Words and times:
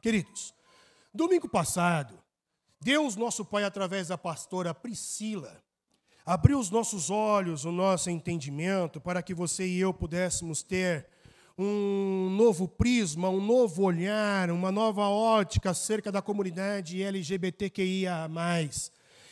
Queridos, 0.00 0.54
domingo 1.12 1.48
passado, 1.48 2.14
Deus, 2.80 3.16
nosso 3.16 3.44
Pai, 3.44 3.64
através 3.64 4.06
da 4.06 4.16
pastora 4.16 4.72
Priscila, 4.72 5.60
abriu 6.24 6.60
os 6.60 6.70
nossos 6.70 7.10
olhos, 7.10 7.64
o 7.64 7.72
nosso 7.72 8.08
entendimento, 8.08 9.00
para 9.00 9.20
que 9.22 9.34
você 9.34 9.66
e 9.66 9.80
eu 9.80 9.92
pudéssemos 9.92 10.62
ter 10.62 11.08
um 11.58 12.30
novo 12.30 12.68
prisma, 12.68 13.28
um 13.28 13.44
novo 13.44 13.82
olhar, 13.82 14.52
uma 14.52 14.70
nova 14.70 15.08
ótica 15.08 15.70
acerca 15.70 16.12
da 16.12 16.22
comunidade 16.22 17.02
LGBTQIA. 17.02 18.28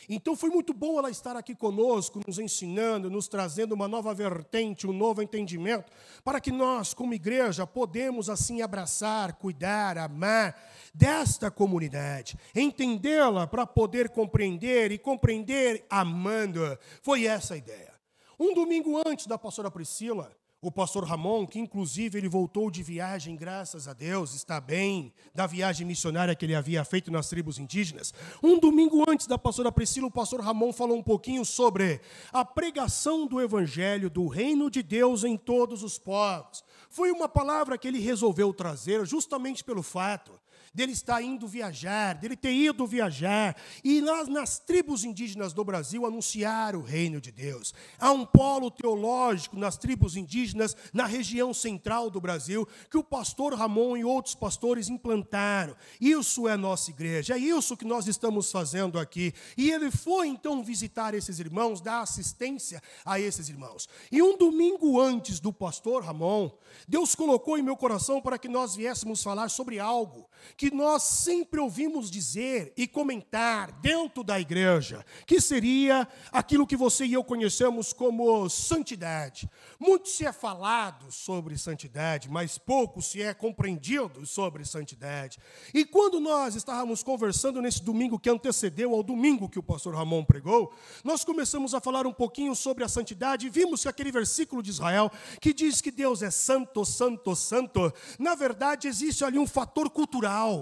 Então 0.09 0.37
foi 0.37 0.49
muito 0.49 0.73
bom 0.73 0.97
ela 0.97 1.11
estar 1.11 1.35
aqui 1.35 1.53
conosco, 1.53 2.21
nos 2.25 2.39
ensinando, 2.39 3.09
nos 3.09 3.27
trazendo 3.27 3.73
uma 3.73 3.89
nova 3.89 4.13
vertente, 4.13 4.87
um 4.87 4.93
novo 4.93 5.21
entendimento, 5.21 5.91
para 6.23 6.39
que 6.39 6.49
nós, 6.49 6.93
como 6.93 7.13
igreja, 7.13 7.67
podemos 7.67 8.29
assim 8.29 8.61
abraçar, 8.61 9.33
cuidar, 9.33 9.97
amar 9.97 10.55
desta 10.93 11.51
comunidade, 11.51 12.37
entendê-la 12.55 13.45
para 13.45 13.67
poder 13.67 14.09
compreender 14.09 14.93
e 14.93 14.97
compreender 14.97 15.85
amando. 15.89 16.77
Foi 17.01 17.25
essa 17.25 17.55
a 17.55 17.57
ideia. 17.57 17.93
Um 18.39 18.53
domingo 18.53 19.01
antes 19.05 19.27
da 19.27 19.37
pastora 19.37 19.69
Priscila, 19.69 20.31
o 20.59 20.71
pastor 20.71 21.03
Ramon, 21.03 21.45
que 21.45 21.59
inclusive 21.59 22.17
ele 22.17 22.27
voltou 22.27 22.71
de 22.71 22.81
viagem, 22.81 23.35
graças 23.35 23.87
a 23.87 23.93
Deus, 23.93 24.33
está 24.33 24.59
bem, 24.59 25.13
da 25.33 25.45
viagem 25.45 25.85
missionária 25.85 26.35
que 26.35 26.45
ele 26.45 26.55
havia 26.55 26.83
feito 26.83 27.11
nas 27.11 27.29
tribos 27.29 27.59
indígenas. 27.59 28.11
Um 28.41 28.59
domingo 28.59 29.03
antes 29.07 29.27
da 29.27 29.37
pastora 29.37 29.71
Priscila, 29.71 30.07
o 30.07 30.11
pastor 30.11 30.41
Ramon 30.41 30.73
falou 30.73 30.97
um 30.97 31.03
pouquinho 31.03 31.45
sobre 31.45 32.01
a 32.33 32.43
pregação 32.43 33.27
do 33.27 33.39
evangelho 33.39 34.09
do 34.09 34.27
reino 34.27 34.69
de 34.71 34.81
Deus 34.81 35.23
em 35.23 35.37
todos 35.37 35.83
os 35.83 35.99
povos. 35.99 36.63
Foi 36.89 37.11
uma 37.11 37.29
palavra 37.29 37.77
que 37.77 37.87
ele 37.87 37.99
resolveu 37.99 38.51
trazer 38.51 39.05
justamente 39.05 39.63
pelo 39.63 39.83
fato 39.83 40.39
dele 40.77 40.91
estar 40.91 41.23
indo 41.23 41.47
viajar, 41.47 42.13
dele 42.13 42.35
ter 42.35 42.53
ido 42.53 42.85
viajar, 42.85 43.57
e 43.83 43.99
nas, 43.99 44.27
nas 44.27 44.59
tribos 44.59 45.03
indígenas 45.03 45.51
do 45.51 45.63
Brasil 45.63 46.05
anunciar 46.05 46.75
o 46.75 46.83
reino 46.83 47.19
de 47.19 47.31
Deus. 47.31 47.73
Há 47.97 48.11
um 48.11 48.23
polo 48.23 48.69
teológico 48.69 49.57
nas 49.57 49.75
tribos 49.75 50.15
indígenas, 50.15 50.77
na 50.93 51.07
região 51.07 51.51
central 51.51 52.11
do 52.11 52.21
Brasil, 52.21 52.67
que 52.91 52.97
o 52.97 53.03
pastor 53.03 53.55
Ramon 53.55 53.97
e 53.97 54.05
outros 54.05 54.35
pastores 54.35 54.87
implantaram. 54.87 55.75
Isso 55.99 56.47
é 56.47 56.55
nossa 56.55 56.91
igreja, 56.91 57.33
é 57.33 57.39
isso 57.39 57.75
que 57.75 57.83
nós 57.83 58.07
estamos 58.07 58.51
fazendo 58.51 58.99
aqui. 58.99 59.33
E 59.57 59.71
ele 59.71 59.89
foi 59.89 60.27
então 60.27 60.63
visitar 60.63 61.15
esses 61.15 61.39
irmãos, 61.39 61.81
dar 61.81 62.01
assistência 62.01 62.83
a 63.03 63.19
esses 63.19 63.49
irmãos. 63.49 63.89
E 64.11 64.21
um 64.21 64.37
domingo 64.37 65.01
antes 65.01 65.39
do 65.39 65.51
pastor 65.51 66.03
Ramon, 66.03 66.51
Deus 66.87 67.15
colocou 67.15 67.57
em 67.57 67.63
meu 67.63 67.75
coração 67.75 68.21
para 68.21 68.37
que 68.37 68.47
nós 68.47 68.75
viéssemos 68.75 69.23
falar 69.23 69.49
sobre 69.49 69.79
algo 69.79 70.29
que 70.55 70.66
que 70.69 70.75
nós 70.75 71.03
sempre 71.03 71.61
ouvimos 71.61 72.11
dizer 72.11 72.73
e 72.75 72.85
comentar 72.85 73.71
dentro 73.79 74.21
da 74.21 74.37
igreja, 74.37 75.05
que 75.25 75.39
seria 75.39 76.05
aquilo 76.29 76.67
que 76.67 76.75
você 76.75 77.05
e 77.05 77.13
eu 77.13 77.23
conhecemos 77.23 77.93
como 77.93 78.49
santidade. 78.49 79.49
Muito 79.79 80.09
se 80.09 80.25
é 80.25 80.33
falado 80.33 81.09
sobre 81.09 81.57
santidade, 81.57 82.29
mas 82.29 82.57
pouco 82.57 83.01
se 83.01 83.21
é 83.21 83.33
compreendido 83.33 84.25
sobre 84.25 84.65
santidade. 84.65 85.39
E 85.73 85.85
quando 85.85 86.19
nós 86.19 86.55
estávamos 86.55 87.01
conversando 87.01 87.61
nesse 87.61 87.81
domingo 87.81 88.19
que 88.19 88.29
antecedeu 88.29 88.93
ao 88.93 89.03
domingo 89.03 89.47
que 89.47 89.59
o 89.59 89.63
pastor 89.63 89.95
Ramon 89.95 90.25
pregou, 90.25 90.73
nós 91.01 91.23
começamos 91.23 91.73
a 91.73 91.79
falar 91.79 92.05
um 92.05 92.13
pouquinho 92.13 92.53
sobre 92.53 92.83
a 92.83 92.89
santidade 92.89 93.47
e 93.47 93.49
vimos 93.49 93.83
que 93.83 93.87
aquele 93.87 94.11
versículo 94.11 94.61
de 94.61 94.71
Israel 94.71 95.09
que 95.39 95.53
diz 95.53 95.79
que 95.79 95.91
Deus 95.91 96.21
é 96.21 96.29
santo, 96.29 96.83
santo, 96.83 97.33
santo, 97.37 97.93
na 98.19 98.35
verdade 98.35 98.89
existe 98.89 99.23
ali 99.23 99.39
um 99.39 99.47
fator 99.47 99.89
cultural 99.89 100.56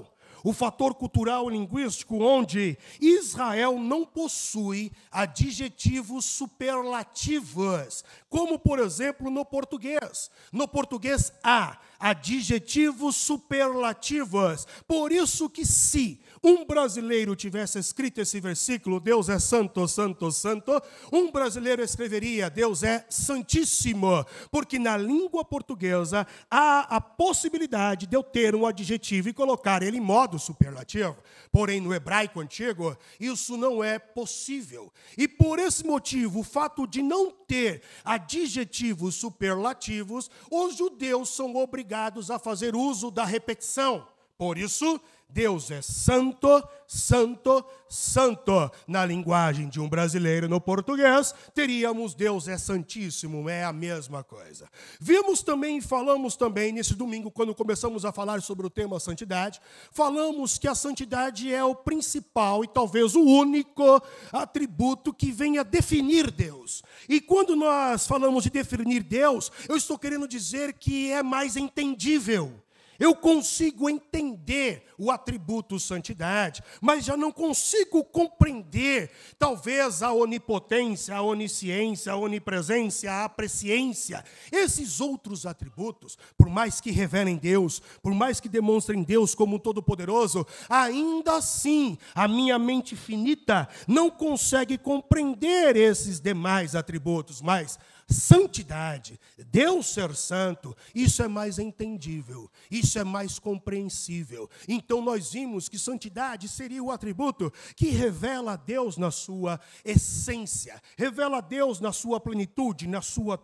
o 0.45 0.53
fator 0.53 0.93
cultural 0.93 1.49
linguístico, 1.49 2.23
onde 2.23 2.77
Israel 3.01 3.79
não 3.79 4.05
possui 4.05 4.91
adjetivos 5.11 6.23
superlativos, 6.23 8.03
como, 8.29 8.59
por 8.59 8.77
exemplo, 8.77 9.31
no 9.31 9.43
português. 9.43 10.29
No 10.51 10.67
português 10.67 11.33
há 11.43 11.79
adjetivos 11.99 13.15
superlativos. 13.15 14.67
Por 14.87 15.11
isso 15.11 15.49
que 15.49 15.65
se 15.65 16.21
um 16.45 16.63
brasileiro 16.63 17.35
tivesse 17.35 17.79
escrito 17.79 18.21
esse 18.21 18.39
versículo, 18.39 18.99
Deus 18.99 19.29
é 19.29 19.39
santo, 19.39 19.87
santo, 19.87 20.31
santo, 20.31 20.79
um 21.11 21.31
brasileiro 21.31 21.81
escreveria, 21.81 22.51
Deus 22.51 22.83
é 22.83 23.03
santíssimo, 23.09 24.23
porque 24.51 24.77
na 24.77 24.95
língua 24.95 25.43
portuguesa 25.43 26.27
há 26.49 26.81
a 26.95 27.01
possibilidade 27.01 28.05
de 28.05 28.15
eu 28.15 28.21
ter 28.21 28.53
um 28.53 28.67
adjetivo 28.67 29.27
e 29.27 29.33
colocar 29.33 29.81
ele 29.81 29.97
em 29.97 30.01
modo 30.01 30.37
superlativo. 30.37 31.17
Porém, 31.51 31.81
no 31.81 31.93
hebraico 31.93 32.39
antigo, 32.39 32.95
isso 33.19 33.57
não 33.57 33.83
é 33.83 33.97
possível. 33.97 34.93
E 35.17 35.27
por 35.27 35.57
esse 35.57 35.83
motivo, 35.83 36.41
o 36.41 36.43
fato 36.43 36.85
de 36.85 37.01
não 37.01 37.31
ter 37.31 37.81
adjetivos 38.03 39.15
superlativos, 39.15 40.29
os 40.51 40.75
judeus 40.77 41.29
são 41.29 41.55
obrigados 41.55 42.29
a 42.29 42.37
fazer 42.37 42.75
uso 42.75 43.09
da 43.09 43.25
repetição. 43.25 44.07
Por 44.37 44.57
isso, 44.57 44.99
Deus 45.35 45.69
é 45.69 45.81
santo, 45.81 46.63
santo, 46.87 47.65
santo. 47.89 48.71
Na 48.87 49.05
linguagem 49.05 49.67
de 49.67 49.81
um 49.81 49.89
brasileiro 49.89 50.47
no 50.47 50.61
português, 50.61 51.35
teríamos 51.53 52.13
Deus 52.13 52.47
é 52.47 52.57
santíssimo, 52.57 53.49
é 53.49 53.65
a 53.65 53.73
mesma 53.73 54.23
coisa. 54.23 54.69
Vimos 54.97 55.43
também, 55.43 55.81
falamos 55.81 56.37
também 56.37 56.71
nesse 56.71 56.95
domingo, 56.95 57.29
quando 57.29 57.53
começamos 57.53 58.05
a 58.05 58.13
falar 58.13 58.41
sobre 58.41 58.65
o 58.65 58.69
tema 58.69 58.97
santidade, 58.97 59.59
falamos 59.91 60.57
que 60.57 60.69
a 60.69 60.73
santidade 60.73 61.53
é 61.53 61.61
o 61.65 61.75
principal 61.75 62.63
e 62.63 62.67
talvez 62.69 63.13
o 63.13 63.21
único 63.21 64.01
atributo 64.31 65.13
que 65.13 65.33
venha 65.33 65.65
definir 65.65 66.31
Deus. 66.31 66.81
E 67.09 67.19
quando 67.19 67.57
nós 67.57 68.07
falamos 68.07 68.45
de 68.45 68.49
definir 68.49 69.03
Deus, 69.03 69.51
eu 69.67 69.75
estou 69.75 69.99
querendo 69.99 70.29
dizer 70.29 70.71
que 70.75 71.11
é 71.11 71.21
mais 71.21 71.57
entendível 71.57 72.64
eu 72.99 73.15
consigo 73.15 73.89
entender 73.89 74.83
o 74.97 75.11
atributo 75.11 75.79
santidade, 75.79 76.63
mas 76.81 77.05
já 77.05 77.17
não 77.17 77.31
consigo 77.31 78.03
compreender, 78.03 79.11
talvez, 79.37 80.01
a 80.01 80.13
onipotência, 80.13 81.15
a 81.15 81.21
onisciência, 81.21 82.13
a 82.13 82.17
onipresença, 82.17 83.23
a 83.23 83.29
presciência. 83.29 84.23
Esses 84.51 85.01
outros 85.01 85.45
atributos, 85.45 86.17
por 86.37 86.49
mais 86.49 86.79
que 86.79 86.91
revelem 86.91 87.35
Deus, 87.35 87.81
por 88.01 88.13
mais 88.13 88.39
que 88.39 88.47
demonstrem 88.47 89.03
Deus 89.03 89.35
como 89.35 89.57
um 89.57 89.59
todo-poderoso, 89.59 90.45
ainda 90.69 91.35
assim 91.35 91.97
a 92.13 92.27
minha 92.27 92.57
mente 92.57 92.95
finita 92.95 93.67
não 93.87 94.09
consegue 94.09 94.77
compreender 94.77 95.75
esses 95.75 96.19
demais 96.19 96.75
atributos, 96.75 97.41
mas 97.41 97.77
Santidade, 98.07 99.19
Deus 99.47 99.87
ser 99.87 100.15
santo, 100.15 100.77
isso 100.93 101.23
é 101.23 101.27
mais 101.27 101.57
entendível, 101.57 102.51
isso 102.69 102.99
é 102.99 103.03
mais 103.03 103.39
compreensível. 103.39 104.47
Então 104.67 105.01
nós 105.01 105.31
vimos 105.31 105.67
que 105.67 105.79
santidade 105.79 106.47
seria 106.47 106.83
o 106.83 106.91
atributo 106.91 107.51
que 107.75 107.89
revela 107.89 108.53
a 108.53 108.55
Deus 108.55 108.95
na 108.95 109.09
sua 109.09 109.59
essência, 109.83 110.79
revela 110.95 111.39
a 111.39 111.41
Deus 111.41 111.79
na 111.79 111.91
sua 111.91 112.19
plenitude, 112.19 112.87
na 112.87 113.01
sua 113.01 113.39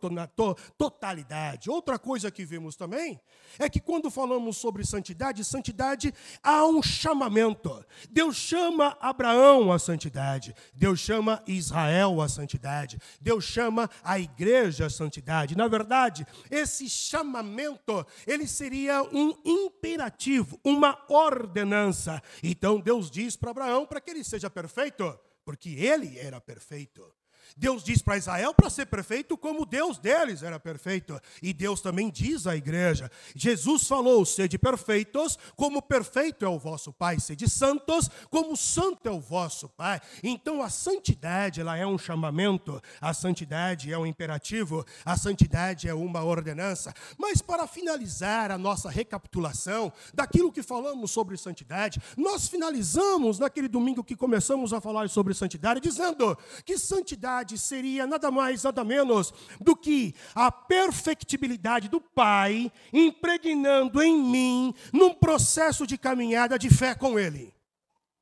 totalidade. 0.78 1.68
Outra 1.68 1.98
coisa 1.98 2.30
que 2.30 2.46
vimos 2.46 2.76
também 2.76 3.20
é 3.58 3.68
que 3.68 3.80
quando 3.80 4.12
falamos 4.12 4.58
sobre 4.58 4.86
santidade, 4.86 5.44
santidade 5.44 6.14
há 6.44 6.68
um 6.68 6.84
chamamento. 6.84 7.84
Deus 8.12 8.36
chama 8.36 8.96
Abraão 9.02 9.72
à 9.72 9.80
santidade, 9.80 10.54
Deus 10.72 11.00
chama 11.00 11.42
Israel 11.48 12.22
à 12.22 12.30
santidade, 12.30 13.00
Deus 13.20 13.44
chama 13.44 13.90
a 14.04 14.20
igreja 14.20 14.51
igreja 14.52 14.86
a 14.86 14.90
santidade. 14.90 15.56
Na 15.56 15.68
verdade, 15.68 16.28
esse 16.50 16.90
chamamento, 16.90 18.06
ele 18.28 18.46
seria 18.46 19.02
um 19.04 19.34
imperativo, 19.46 20.60
uma 20.64 20.98
ordenança. 21.08 22.22
Então 22.44 22.80
Deus 22.80 23.10
diz 23.10 23.36
para 23.36 23.52
Abraão 23.52 23.86
para 23.86 24.02
que 24.02 24.12
ele 24.12 24.24
seja 24.24 24.50
perfeito, 24.50 25.18
porque 25.46 25.70
ele 25.70 26.20
era 26.20 26.42
perfeito. 26.42 27.21
Deus 27.58 27.84
diz 27.84 28.02
para 28.02 28.18
Israel 28.18 28.54
para 28.54 28.70
ser 28.70 28.86
perfeito 28.86 29.38
como 29.38 29.66
Deus 29.66 29.98
deles 29.98 30.44
era 30.44 30.60
perfeito. 30.60 31.20
E 31.42 31.54
Deus 31.54 31.82
também 31.82 32.10
diz 32.10 32.48
à 32.48 32.56
igreja: 32.56 33.12
Jesus 33.36 33.88
falou: 33.88 34.26
sede 34.26 34.58
perfeitos, 34.58 35.38
como 35.56 35.82
perfeito 35.82 36.46
é 36.46 36.48
o 36.48 36.60
vosso 36.60 36.94
Pai, 36.94 37.20
sede 37.20 37.50
santos, 37.50 38.10
como 38.30 38.56
santo 38.56 39.08
é 39.08 39.12
o 39.12 39.20
vosso 39.20 39.70
Pai. 39.70 40.00
Então 40.24 40.62
a 40.62 40.70
santidade, 40.70 41.62
ela 41.62 41.78
é 41.78 41.86
um 41.86 41.98
chamamento, 41.98 42.82
a 43.00 43.14
santidade 43.14 43.92
é 43.92 43.98
um 43.98 44.06
imperativo, 44.06 44.86
a 45.06 45.18
santidade 45.18 45.88
é 45.88 45.94
uma 45.94 46.24
ordenança. 46.24 46.94
Mas 47.18 47.42
para 47.42 47.68
finalizar 47.68 48.52
a 48.52 48.58
nossa 48.58 48.90
recapitulação 48.90 49.92
daquilo 50.14 50.52
que 50.52 50.64
falamos 50.64 51.12
sobre 51.12 51.38
santidade, 51.38 52.02
nós 52.18 52.48
finalizamos 52.48 53.40
naquele 53.40 53.68
domingo 53.68 54.04
que 54.04 54.16
começamos 54.16 54.74
a 54.74 54.82
falar 54.82 55.10
sobre 55.10 55.34
santidade, 55.34 55.80
dizendo 55.80 56.38
que 56.66 56.78
santidade 56.78 57.41
seria 57.58 58.08
nada 58.08 58.32
mais, 58.32 58.64
nada 58.64 58.84
menos 58.84 59.34
do 59.60 59.76
que 59.76 60.16
a 60.34 60.52
perfectibilidade 60.52 61.90
do 61.90 62.00
Pai 62.00 62.72
impregnando 62.94 64.02
em 64.02 64.18
mim 64.22 64.74
num 64.94 65.14
processo 65.14 65.86
de 65.86 65.98
caminhada 65.98 66.58
de 66.58 66.70
fé 66.70 66.96
com 66.96 67.20
Ele. 67.20 67.54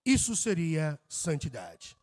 Isso 0.06 0.36
seria 0.36 1.00
santidade. 1.07 1.95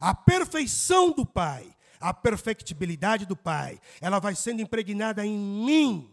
A 0.00 0.14
perfeição 0.14 1.12
do 1.12 1.26
Pai, 1.26 1.74
a 2.00 2.14
perfectibilidade 2.14 3.26
do 3.26 3.36
Pai, 3.36 3.80
ela 4.00 4.18
vai 4.18 4.34
sendo 4.34 4.62
impregnada 4.62 5.24
em 5.24 5.36
mim 5.36 6.10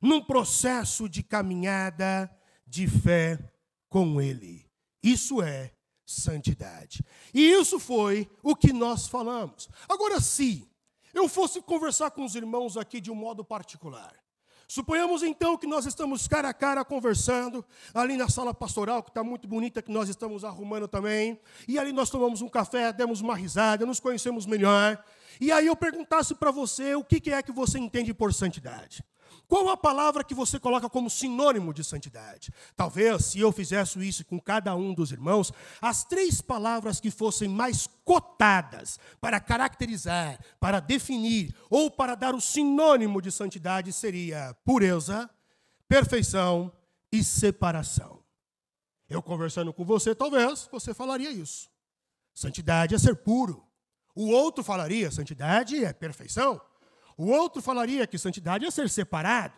num 0.00 0.22
processo 0.22 1.08
de 1.08 1.22
caminhada 1.22 2.30
de 2.66 2.86
fé 2.86 3.38
com 3.88 4.20
Ele. 4.20 4.66
Isso 5.02 5.42
é 5.42 5.73
santidade. 6.06 7.04
E 7.32 7.50
isso 7.50 7.78
foi 7.78 8.30
o 8.42 8.54
que 8.54 8.72
nós 8.72 9.06
falamos. 9.06 9.68
Agora, 9.88 10.20
se 10.20 10.68
eu 11.12 11.28
fosse 11.28 11.62
conversar 11.62 12.10
com 12.10 12.24
os 12.24 12.34
irmãos 12.34 12.76
aqui 12.76 13.00
de 13.00 13.10
um 13.10 13.14
modo 13.14 13.44
particular, 13.44 14.14
Suponhamos 14.66 15.22
então 15.22 15.56
que 15.56 15.66
nós 15.66 15.84
estamos 15.84 16.26
cara 16.26 16.48
a 16.48 16.54
cara 16.54 16.84
conversando, 16.84 17.64
ali 17.92 18.16
na 18.16 18.28
sala 18.28 18.54
pastoral, 18.54 19.02
que 19.02 19.10
está 19.10 19.22
muito 19.22 19.46
bonita, 19.46 19.82
que 19.82 19.92
nós 19.92 20.08
estamos 20.08 20.44
arrumando 20.44 20.88
também, 20.88 21.38
e 21.68 21.78
ali 21.78 21.92
nós 21.92 22.08
tomamos 22.08 22.40
um 22.40 22.48
café, 22.48 22.92
demos 22.92 23.20
uma 23.20 23.36
risada, 23.36 23.84
nos 23.84 24.00
conhecemos 24.00 24.46
melhor, 24.46 25.02
e 25.40 25.52
aí 25.52 25.66
eu 25.66 25.76
perguntasse 25.76 26.34
para 26.34 26.50
você 26.50 26.94
o 26.94 27.04
que 27.04 27.30
é 27.30 27.42
que 27.42 27.52
você 27.52 27.78
entende 27.78 28.14
por 28.14 28.32
santidade. 28.32 29.04
Qual 29.54 29.68
a 29.68 29.76
palavra 29.76 30.24
que 30.24 30.34
você 30.34 30.58
coloca 30.58 30.90
como 30.90 31.08
sinônimo 31.08 31.72
de 31.72 31.84
santidade? 31.84 32.52
Talvez, 32.74 33.26
se 33.26 33.38
eu 33.38 33.52
fizesse 33.52 34.04
isso 34.04 34.24
com 34.24 34.40
cada 34.40 34.74
um 34.74 34.92
dos 34.92 35.12
irmãos, 35.12 35.52
as 35.80 36.04
três 36.04 36.40
palavras 36.40 36.98
que 36.98 37.08
fossem 37.08 37.48
mais 37.48 37.88
cotadas 38.04 38.98
para 39.20 39.38
caracterizar, 39.38 40.40
para 40.58 40.80
definir 40.80 41.54
ou 41.70 41.88
para 41.88 42.16
dar 42.16 42.34
o 42.34 42.40
sinônimo 42.40 43.22
de 43.22 43.30
santidade 43.30 43.92
seria 43.92 44.56
pureza, 44.64 45.30
perfeição 45.86 46.72
e 47.12 47.22
separação. 47.22 48.24
Eu 49.08 49.22
conversando 49.22 49.72
com 49.72 49.84
você, 49.84 50.16
talvez 50.16 50.68
você 50.68 50.92
falaria 50.92 51.30
isso. 51.30 51.70
Santidade 52.34 52.96
é 52.96 52.98
ser 52.98 53.14
puro. 53.14 53.64
O 54.16 54.30
outro 54.30 54.64
falaria: 54.64 55.12
santidade 55.12 55.84
é 55.84 55.92
perfeição. 55.92 56.60
O 57.16 57.26
outro 57.26 57.62
falaria 57.62 58.06
que 58.06 58.18
santidade 58.18 58.64
é 58.64 58.70
ser 58.70 58.88
separado. 58.88 59.54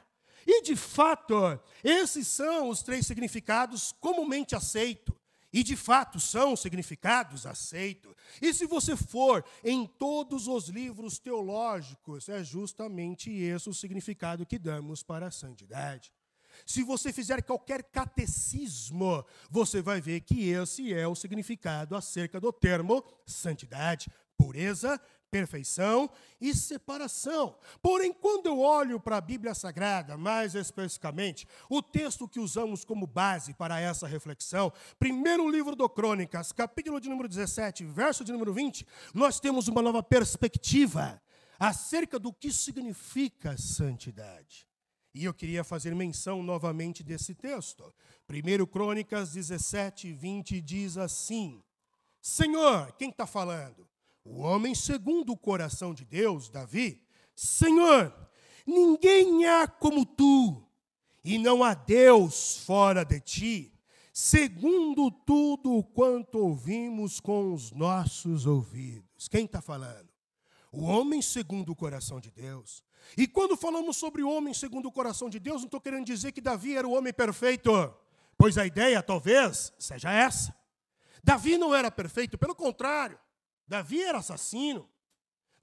E, 0.47 0.63
de 0.63 0.77
fato, 0.77 1.35
esses 1.83 2.29
são 2.29 2.69
os 2.69 2.83
três 2.83 3.07
significados 3.07 3.93
comumente 4.01 4.55
aceitos. 4.55 5.15
E, 5.53 5.63
de 5.63 5.75
fato, 5.75 6.21
são 6.21 6.55
significados 6.55 7.47
aceitos. 7.47 8.15
E 8.43 8.53
se 8.53 8.67
você 8.67 8.95
for 8.95 9.45
em 9.65 9.87
todos 9.87 10.47
os 10.47 10.69
livros 10.69 11.19
teológicos, 11.19 12.29
é 12.29 12.45
justamente 12.45 13.33
esse 13.33 13.69
o 13.69 13.75
significado 13.75 14.45
que 14.45 14.59
damos 14.59 15.03
para 15.03 15.29
a 15.29 15.31
santidade. 15.31 16.13
Se 16.65 16.83
você 16.83 17.13
fizer 17.13 17.43
qualquer 17.43 17.83
catecismo, 17.85 19.25
você 19.51 19.83
vai 19.83 20.01
ver 20.01 20.21
que 20.21 20.49
esse 20.49 20.93
é 20.93 21.07
o 21.07 21.15
significado 21.15 21.97
acerca 21.97 22.41
do 22.41 22.53
termo 22.53 23.05
santidade, 23.27 24.11
pureza, 24.37 25.01
perfeição 25.31 26.11
e 26.41 26.55
separação. 26.55 27.57
Porém, 27.83 28.13
quando 28.13 28.47
eu 28.47 28.61
olho 28.61 28.99
para 29.01 29.17
a 29.17 29.21
Bíblia 29.21 29.55
Sagrada, 29.55 30.17
mais 30.17 30.55
especificamente, 30.55 31.47
o 31.69 31.83
texto 31.83 32.29
que 32.29 32.41
usamos 32.41 32.85
como 32.85 33.07
base 33.07 33.55
para 33.55 33.81
essa 33.81 34.07
reflexão, 34.07 34.73
primeiro 34.99 35.49
livro 35.51 35.75
do 35.75 35.89
Crônicas, 35.89 36.53
capítulo 36.53 37.01
de 37.01 37.09
número 37.09 37.29
17, 37.29 37.85
verso 37.85 38.25
de 38.25 38.33
número 38.33 38.53
20, 38.53 38.87
nós 39.15 39.41
temos 39.41 39.69
uma 39.69 39.83
nova 39.83 40.03
perspectiva 40.03 41.21
acerca 41.59 42.19
do 42.19 42.33
que 42.33 42.53
significa 42.53 43.57
santidade. 43.57 44.67
E 45.15 45.25
eu 45.25 45.33
queria 45.33 45.65
fazer 45.65 45.95
menção 45.95 46.43
novamente 46.43 47.03
desse 47.03 47.35
texto. 47.35 47.91
1 48.29 48.67
Crônicas 48.67 49.33
17, 49.33 50.13
20 50.13 50.61
diz 50.61 50.99
assim: 50.99 51.63
Senhor, 52.21 52.93
quem 52.99 53.09
está 53.09 53.27
falando? 53.27 53.89
O 54.29 54.41
homem 54.41 54.75
segundo 54.75 55.33
o 55.33 55.37
coração 55.37 55.95
de 55.95 56.05
Deus, 56.05 56.49
Davi, 56.49 57.01
Senhor, 57.35 58.13
ninguém 58.67 59.47
há 59.47 59.69
como 59.69 60.05
tu, 60.05 60.67
e 61.23 61.39
não 61.39 61.63
há 61.63 61.75
Deus 61.75 62.59
fora 62.59 63.05
de 63.05 63.21
ti, 63.21 63.73
segundo 64.13 65.13
tudo 65.13 65.83
quanto 65.95 66.39
ouvimos 66.39 67.21
com 67.21 67.55
os 67.55 67.71
nossos 67.71 68.47
ouvidos. 68.47 69.29
Quem 69.29 69.45
está 69.45 69.63
falando? 69.63 70.09
O 70.73 70.83
homem 70.85 71.23
segundo 71.23 71.71
o 71.71 71.77
coração 71.77 72.21
de 72.21 72.31
Deus. 72.31 72.85
E 73.17 73.29
quando 73.29 73.57
falamos 73.57 73.97
sobre 73.97 74.25
o 74.25 74.31
homem 74.31 74.53
segundo 74.53 74.87
o 74.87 74.93
coração 74.93 75.31
de 75.31 75.39
Deus, 75.39 75.59
não 75.59 75.67
estou 75.67 75.81
querendo 75.81 76.05
dizer 76.05 76.33
que 76.33 76.41
Davi 76.41 76.77
era 76.77 76.87
o 76.87 76.93
homem 76.93 77.13
perfeito, 77.13 77.71
pois 78.37 78.59
a 78.59 78.67
ideia 78.67 79.01
talvez 79.03 79.73
seja 79.79 80.11
essa. 80.11 80.55
Davi 81.23 81.57
não 81.57 81.73
era 81.73 81.91
perfeito, 81.91 82.37
pelo 82.37 82.55
contrário. 82.55 83.19
Davi 83.67 84.03
era 84.03 84.19
assassino. 84.19 84.89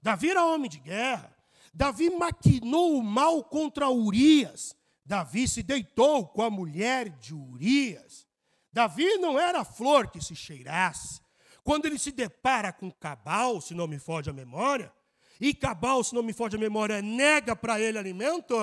Davi 0.02 0.30
era 0.30 0.44
homem 0.44 0.68
de 0.68 0.78
guerra. 0.78 1.34
Davi 1.72 2.10
maquinou 2.10 2.98
o 2.98 3.02
mal 3.02 3.42
contra 3.44 3.88
Urias. 3.88 4.76
Davi 5.04 5.48
se 5.48 5.62
deitou 5.62 6.26
com 6.26 6.42
a 6.42 6.50
mulher 6.50 7.08
de 7.10 7.34
Urias. 7.34 8.26
Davi 8.72 9.16
não 9.18 9.38
era 9.38 9.64
flor 9.64 10.10
que 10.10 10.20
se 10.20 10.34
cheirasse. 10.34 11.20
Quando 11.62 11.86
ele 11.86 11.98
se 11.98 12.12
depara 12.12 12.72
com 12.72 12.90
Cabal, 12.90 13.60
se 13.60 13.74
não 13.74 13.86
me 13.86 13.98
foge 13.98 14.28
a 14.28 14.32
memória, 14.32 14.92
e 15.40 15.54
Cabal, 15.54 16.04
se 16.04 16.14
não 16.14 16.22
me 16.22 16.32
foge 16.32 16.56
a 16.56 16.58
memória, 16.60 17.02
nega 17.02 17.56
para 17.56 17.80
ele 17.80 17.98
alimento, 17.98 18.54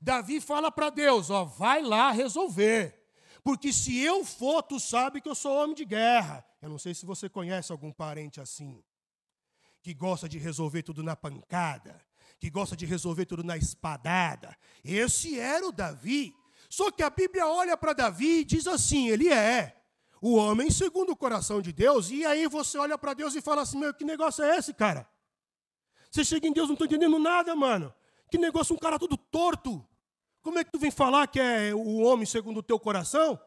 Davi 0.00 0.40
fala 0.40 0.70
para 0.70 0.90
Deus: 0.90 1.30
ó, 1.30 1.44
vai 1.44 1.82
lá 1.82 2.10
resolver. 2.10 3.02
Porque 3.42 3.72
se 3.72 3.98
eu 3.98 4.24
for, 4.24 4.62
tu 4.62 4.80
sabe 4.80 5.20
que 5.20 5.28
eu 5.28 5.34
sou 5.34 5.56
homem 5.56 5.74
de 5.74 5.84
guerra. 5.84 6.44
Eu 6.66 6.70
não 6.70 6.80
sei 6.80 6.94
se 6.94 7.06
você 7.06 7.28
conhece 7.28 7.70
algum 7.70 7.92
parente 7.92 8.40
assim, 8.40 8.82
que 9.80 9.94
gosta 9.94 10.28
de 10.28 10.36
resolver 10.36 10.82
tudo 10.82 11.00
na 11.00 11.14
pancada, 11.14 12.04
que 12.40 12.50
gosta 12.50 12.76
de 12.76 12.84
resolver 12.84 13.24
tudo 13.24 13.44
na 13.44 13.56
espadada. 13.56 14.58
Esse 14.82 15.38
era 15.38 15.64
o 15.64 15.70
Davi. 15.70 16.34
Só 16.68 16.90
que 16.90 17.04
a 17.04 17.08
Bíblia 17.08 17.46
olha 17.46 17.76
para 17.76 17.92
Davi 17.92 18.40
e 18.40 18.44
diz 18.44 18.66
assim: 18.66 19.08
ele 19.08 19.32
é 19.32 19.80
o 20.20 20.34
homem 20.34 20.68
segundo 20.68 21.12
o 21.12 21.16
coração 21.16 21.62
de 21.62 21.72
Deus. 21.72 22.10
E 22.10 22.26
aí 22.26 22.48
você 22.48 22.76
olha 22.78 22.98
para 22.98 23.14
Deus 23.14 23.36
e 23.36 23.40
fala 23.40 23.62
assim: 23.62 23.78
meu, 23.78 23.94
que 23.94 24.04
negócio 24.04 24.42
é 24.44 24.56
esse, 24.56 24.74
cara? 24.74 25.08
Você 26.10 26.24
chega 26.24 26.48
em 26.48 26.52
Deus, 26.52 26.66
não 26.66 26.74
estou 26.74 26.88
entendendo 26.88 27.20
nada, 27.20 27.54
mano. 27.54 27.94
Que 28.28 28.38
negócio, 28.38 28.74
um 28.74 28.78
cara 28.78 28.98
todo 28.98 29.16
torto. 29.16 29.86
Como 30.42 30.58
é 30.58 30.64
que 30.64 30.72
tu 30.72 30.80
vem 30.80 30.90
falar 30.90 31.28
que 31.28 31.38
é 31.38 31.72
o 31.72 31.98
homem 31.98 32.26
segundo 32.26 32.58
o 32.58 32.62
teu 32.62 32.80
coração? 32.80 33.40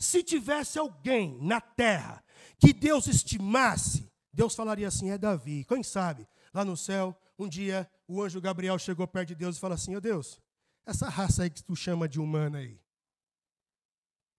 Se 0.00 0.22
tivesse 0.22 0.78
alguém 0.78 1.38
na 1.42 1.60
terra 1.60 2.24
que 2.58 2.72
Deus 2.72 3.06
estimasse, 3.06 4.10
Deus 4.32 4.54
falaria 4.54 4.88
assim: 4.88 5.10
é 5.10 5.18
Davi. 5.18 5.64
Quem 5.66 5.82
sabe, 5.82 6.26
lá 6.54 6.64
no 6.64 6.76
céu, 6.76 7.14
um 7.38 7.46
dia 7.46 7.88
o 8.08 8.22
anjo 8.22 8.40
Gabriel 8.40 8.78
chegou 8.78 9.06
perto 9.06 9.28
de 9.28 9.34
Deus 9.34 9.56
e 9.56 9.60
falou 9.60 9.74
assim: 9.74 9.94
Ó 9.94 9.98
oh 9.98 10.00
Deus, 10.00 10.40
essa 10.86 11.08
raça 11.08 11.42
aí 11.42 11.50
que 11.50 11.62
tu 11.62 11.76
chama 11.76 12.08
de 12.08 12.18
humana 12.18 12.58
aí, 12.58 12.80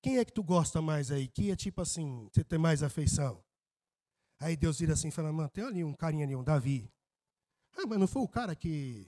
quem 0.01 0.18
é 0.18 0.25
que 0.25 0.34
tu 0.34 0.44
gosta 0.44 0.82
mais 0.82 1.12
aí? 1.12 1.27
Que 1.27 1.51
é 1.51 1.56
tipo 1.56 1.80
assim, 1.80 2.27
você 2.34 2.44
tem 2.44 2.58
mais 2.58 2.82
afeição? 2.82 3.44
Aí 4.39 4.58
Deus 4.58 4.80
vira 4.80 4.94
assim 4.94 5.10
e 5.10 5.12
fala: 5.12 5.32
Mano, 5.32 5.50
tem 5.50 5.63
ali 5.63 5.84
um 5.84 5.94
carinha 5.94 6.25
ali, 6.25 6.36
um 6.36 6.44
Davi. 6.44 6.91
Ah, 7.77 7.86
mas 7.86 8.00
não 8.00 8.08
foi 8.08 8.24
o 8.24 8.27
cara 8.27 8.56
que 8.56 9.06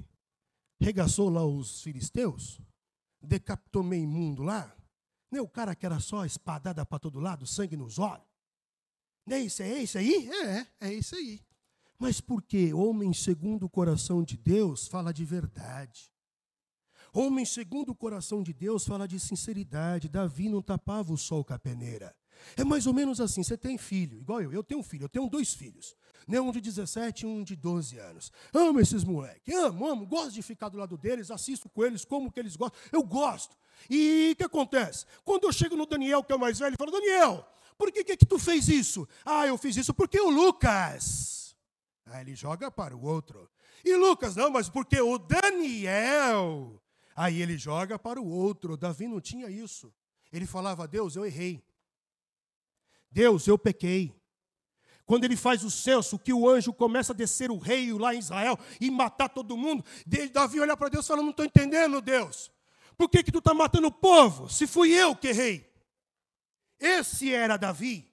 regaçou 0.80 1.30
lá 1.30 1.44
os 1.44 1.82
filisteus, 1.82 2.62
decapitou 3.20 3.82
meio 3.82 4.08
mundo 4.08 4.44
lá. 4.44 4.76
Nem 5.34 5.42
o 5.42 5.48
cara 5.48 5.74
que 5.74 5.84
era 5.84 6.00
só 6.00 6.24
espadada 6.26 6.86
para 6.86 7.00
todo 7.00 7.20
lado, 7.20 7.48
sangue 7.48 7.76
nos 7.76 7.98
olhos. 7.98 8.28
É 9.28 9.40
isso, 9.40 9.64
é 9.64 9.82
isso 9.82 9.98
aí? 9.98 10.30
É, 10.30 10.68
é 10.80 10.94
isso 10.94 11.16
aí. 11.16 11.42
Mas 11.98 12.22
por 12.22 12.44
que 12.44 12.72
homem 12.72 13.12
segundo 13.14 13.66
o 13.66 13.70
coração 13.70 14.24
de 14.24 14.38
Deus 14.38 14.88
fala 14.88 15.12
de 15.12 15.26
verdade? 15.26 16.14
Homem 17.12 17.46
segundo 17.46 17.94
o 17.94 17.96
coração 17.96 18.44
de 18.44 18.54
Deus 18.54 18.86
fala 18.86 19.08
de 19.08 19.20
sinceridade. 19.20 20.08
Davi 20.08 20.50
não 20.50 20.62
tapava 20.62 21.12
o 21.12 21.18
sol 21.18 21.44
com 21.44 21.56
a 21.56 21.58
peneira. 21.58 22.16
É 22.56 22.64
mais 22.64 22.86
ou 22.86 22.94
menos 22.94 23.20
assim, 23.20 23.42
você 23.42 23.58
tem 23.58 23.76
filho, 23.76 24.20
igual 24.20 24.40
eu, 24.40 24.54
eu 24.54 24.64
tenho 24.64 24.82
um 24.82 24.84
filho, 24.84 25.06
eu 25.06 25.10
tenho 25.10 25.28
dois 25.28 25.56
filhos. 25.56 25.96
Né? 26.28 26.40
Um 26.40 26.52
de 26.52 26.62
17 26.62 27.24
e 27.24 27.26
um 27.26 27.44
de 27.44 27.56
12 27.56 27.98
anos. 27.98 28.32
Amo 28.54 28.80
esses 28.80 29.04
moleques, 29.04 29.52
amo, 29.56 29.88
amo, 29.88 30.06
gosto 30.06 30.34
de 30.34 30.44
ficar 30.44 30.70
do 30.70 30.78
lado 30.78 30.96
deles, 30.96 31.32
assisto 31.32 31.68
com 31.70 31.84
eles, 31.84 32.06
como 32.06 32.32
que 32.32 32.40
eles 32.40 32.56
gostam. 32.56 32.80
Eu 32.92 33.02
gosto. 33.02 33.58
E 33.90 34.32
o 34.34 34.36
que 34.36 34.44
acontece? 34.44 35.06
Quando 35.24 35.46
eu 35.46 35.54
chego 35.54 35.76
no 35.76 35.86
Daniel, 35.86 36.24
que 36.24 36.32
é 36.32 36.36
o 36.36 36.40
mais 36.40 36.60
velho, 36.60 36.70
ele 36.70 36.78
fala, 36.78 36.92
Daniel, 36.92 37.48
por 37.78 37.92
que, 37.92 38.04
que, 38.04 38.18
que 38.18 38.26
tu 38.26 38.40
fez 38.40 38.68
isso? 38.68 39.08
Ah, 39.26 39.46
eu 39.48 39.58
fiz 39.58 39.76
isso 39.76 39.94
porque 39.94 40.20
o 40.20 40.30
Lucas. 40.30 41.56
Aí 42.06 42.22
ele 42.22 42.36
joga 42.36 42.70
para 42.70 42.96
o 42.96 43.04
outro. 43.04 43.50
E 43.84 43.96
Lucas, 43.96 44.36
não, 44.36 44.50
mas 44.50 44.70
porque 44.70 45.00
o 45.02 45.18
Daniel. 45.18 46.82
Aí 47.16 47.42
ele 47.42 47.58
joga 47.58 48.00
para 48.00 48.22
o 48.22 48.28
outro. 48.28 48.78
Davi 48.78 49.08
não 49.08 49.20
tinha 49.20 49.50
isso. 49.50 49.94
Ele 50.32 50.46
falava, 50.46 50.88
Deus, 50.88 51.16
eu 51.16 51.26
errei. 51.26 51.64
Deus, 53.12 53.48
eu 53.48 53.58
pequei. 53.58 54.16
quando 55.06 55.26
ele 55.26 55.36
faz 55.36 55.64
o 55.64 55.70
censo, 55.70 56.18
que 56.18 56.34
o 56.34 56.50
anjo 56.50 56.74
começa 56.74 57.12
a 57.12 57.16
descer 57.16 57.52
o 57.52 57.58
rei 57.58 57.92
lá 57.94 58.16
em 58.16 58.20
Israel 58.20 58.58
e 58.80 58.90
matar 58.90 59.28
todo 59.28 59.58
mundo, 59.58 59.84
Davi 60.32 60.60
olha 60.60 60.78
para 60.78 60.90
Deus 60.90 61.06
e 61.06 61.08
fala: 61.10 61.22
Não 61.22 61.32
estou 61.32 61.46
entendendo, 61.46 62.02
Deus. 62.02 62.53
Por 62.98 63.10
que, 63.10 63.24
que 63.24 63.32
tu 63.32 63.40
está 63.40 63.54
matando 63.54 63.88
o 63.88 63.92
povo? 63.92 64.50
Se 64.50 64.68
fui 64.68 64.92
eu 64.92 65.16
que 65.16 65.30
errei. 65.30 65.72
Esse 66.80 67.34
era 67.34 67.58
Davi. 67.58 68.12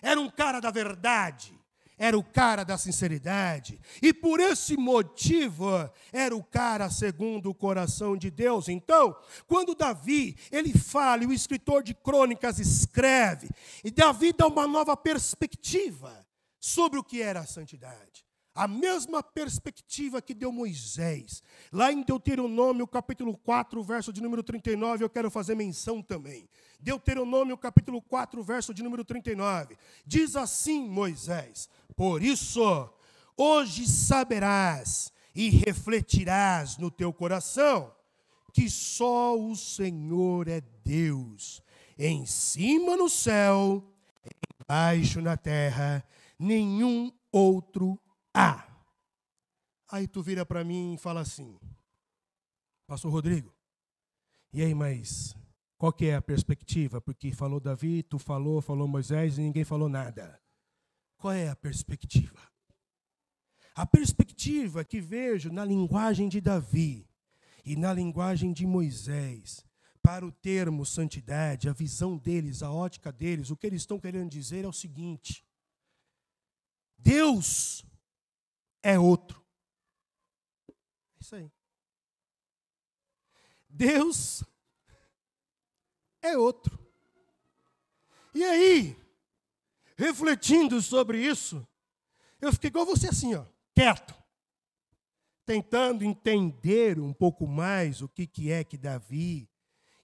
Era 0.00 0.20
um 0.20 0.30
cara 0.30 0.60
da 0.60 0.70
verdade 0.70 1.58
era 1.98 2.16
o 2.16 2.22
cara 2.22 2.64
da 2.64 2.78
sinceridade, 2.78 3.80
e 4.00 4.14
por 4.14 4.38
esse 4.38 4.76
motivo 4.76 5.68
era 6.12 6.34
o 6.34 6.44
cara 6.44 6.88
segundo 6.88 7.50
o 7.50 7.54
coração 7.54 8.16
de 8.16 8.30
Deus. 8.30 8.68
Então, 8.68 9.16
quando 9.48 9.74
Davi, 9.74 10.38
ele 10.52 10.72
fala, 10.72 11.24
e 11.24 11.26
o 11.26 11.32
escritor 11.32 11.82
de 11.82 11.94
crônicas 11.94 12.60
escreve, 12.60 13.50
e 13.82 13.90
Davi 13.90 14.32
dá 14.32 14.46
uma 14.46 14.66
nova 14.66 14.96
perspectiva 14.96 16.24
sobre 16.60 17.00
o 17.00 17.04
que 17.04 17.20
era 17.20 17.40
a 17.40 17.46
santidade. 17.46 18.27
A 18.58 18.66
mesma 18.66 19.22
perspectiva 19.22 20.20
que 20.20 20.34
deu 20.34 20.50
Moisés. 20.50 21.44
Lá 21.72 21.92
em 21.92 22.02
Deuteronômio, 22.02 22.88
capítulo 22.88 23.38
4, 23.38 23.80
verso 23.84 24.12
de 24.12 24.20
número 24.20 24.42
39, 24.42 25.04
eu 25.04 25.08
quero 25.08 25.30
fazer 25.30 25.54
menção 25.54 26.02
também. 26.02 26.48
Deuteronômio, 26.80 27.56
capítulo 27.56 28.02
4, 28.02 28.42
verso 28.42 28.74
de 28.74 28.82
número 28.82 29.04
39. 29.04 29.78
Diz 30.04 30.34
assim 30.34 30.88
Moisés: 30.88 31.68
Por 31.94 32.20
isso, 32.20 32.90
hoje 33.36 33.86
saberás 33.86 35.12
e 35.36 35.50
refletirás 35.50 36.78
no 36.78 36.90
teu 36.90 37.12
coração 37.12 37.92
que 38.52 38.68
só 38.68 39.38
o 39.38 39.54
Senhor 39.54 40.48
é 40.48 40.60
Deus, 40.84 41.62
em 41.96 42.26
cima 42.26 42.96
no 42.96 43.08
céu, 43.08 43.84
embaixo 44.60 45.20
na 45.20 45.36
terra, 45.36 46.04
nenhum 46.36 47.12
outro 47.30 47.96
ah. 48.34 48.64
Aí 49.90 50.06
tu 50.06 50.22
vira 50.22 50.44
para 50.44 50.62
mim 50.62 50.94
e 50.94 50.98
fala 50.98 51.20
assim, 51.20 51.58
Pastor 52.86 53.10
Rodrigo, 53.10 53.54
e 54.52 54.62
aí, 54.62 54.74
mas 54.74 55.34
qual 55.76 55.92
que 55.92 56.06
é 56.06 56.16
a 56.16 56.22
perspectiva? 56.22 57.00
Porque 57.00 57.32
falou 57.32 57.60
Davi, 57.60 58.02
tu 58.02 58.18
falou, 58.18 58.60
falou 58.60 58.88
Moisés 58.88 59.38
e 59.38 59.42
ninguém 59.42 59.64
falou 59.64 59.88
nada. 59.88 60.40
Qual 61.16 61.32
é 61.32 61.48
a 61.48 61.56
perspectiva? 61.56 62.40
A 63.74 63.86
perspectiva 63.86 64.84
que 64.84 65.00
vejo 65.00 65.52
na 65.52 65.64
linguagem 65.64 66.28
de 66.28 66.40
Davi 66.40 67.08
e 67.64 67.76
na 67.76 67.92
linguagem 67.92 68.52
de 68.52 68.66
Moisés, 68.66 69.64
para 70.02 70.26
o 70.26 70.32
termo 70.32 70.86
santidade, 70.86 71.68
a 71.68 71.72
visão 71.72 72.16
deles, 72.16 72.62
a 72.62 72.72
ótica 72.72 73.12
deles, 73.12 73.50
o 73.50 73.56
que 73.56 73.66
eles 73.66 73.82
estão 73.82 74.00
querendo 74.00 74.30
dizer 74.30 74.64
é 74.64 74.68
o 74.68 74.72
seguinte: 74.72 75.44
Deus 76.96 77.84
é 78.82 78.98
outro. 78.98 79.44
É 80.68 80.72
isso 81.20 81.34
aí. 81.34 81.50
Deus 83.68 84.44
é 86.22 86.36
outro. 86.36 86.78
E 88.34 88.44
aí, 88.44 88.96
refletindo 89.96 90.80
sobre 90.80 91.24
isso, 91.24 91.66
eu 92.40 92.52
fiquei 92.52 92.68
igual 92.68 92.86
você 92.86 93.08
assim, 93.08 93.34
ó, 93.34 93.44
quieto, 93.74 94.14
tentando 95.44 96.04
entender 96.04 97.00
um 97.00 97.12
pouco 97.12 97.46
mais 97.46 98.02
o 98.02 98.08
que, 98.08 98.26
que 98.26 98.52
é 98.52 98.62
que 98.62 98.76
Davi 98.76 99.48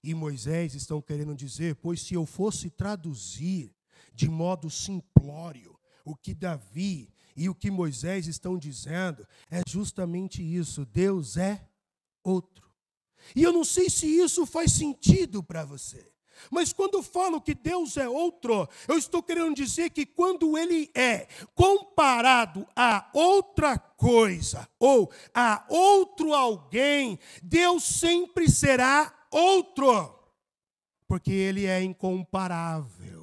e 0.03 0.13
Moisés 0.13 0.75
estão 0.75 1.01
querendo 1.01 1.35
dizer, 1.35 1.75
pois 1.75 2.01
se 2.01 2.13
eu 2.13 2.25
fosse 2.25 2.69
traduzir 2.69 3.75
de 4.13 4.29
modo 4.29 4.69
simplório 4.69 5.77
o 6.03 6.15
que 6.15 6.33
Davi 6.33 7.13
e 7.35 7.49
o 7.49 7.55
que 7.55 7.69
Moisés 7.69 8.27
estão 8.27 8.57
dizendo 8.57 9.27
é 9.49 9.61
justamente 9.67 10.41
isso: 10.41 10.85
Deus 10.85 11.37
é 11.37 11.67
outro. 12.23 12.65
E 13.35 13.43
eu 13.43 13.51
não 13.51 13.63
sei 13.63 13.89
se 13.89 14.07
isso 14.07 14.45
faz 14.45 14.71
sentido 14.71 15.43
para 15.43 15.65
você. 15.65 16.11
Mas 16.51 16.73
quando 16.73 17.01
falo 17.01 17.41
que 17.41 17.53
Deus 17.53 17.97
é 17.97 18.07
outro, 18.07 18.67
eu 18.87 18.97
estou 18.97 19.23
querendo 19.23 19.55
dizer 19.55 19.89
que 19.89 20.05
quando 20.05 20.57
Ele 20.57 20.91
é 20.93 21.27
comparado 21.53 22.67
a 22.75 23.09
outra 23.13 23.77
coisa 23.77 24.67
ou 24.77 25.09
a 25.33 25.65
outro 25.69 26.33
alguém, 26.33 27.17
Deus 27.41 27.83
sempre 27.83 28.49
será 28.49 29.13
outro, 29.31 30.13
porque 31.07 31.31
Ele 31.31 31.65
é 31.65 31.81
incomparável. 31.81 33.14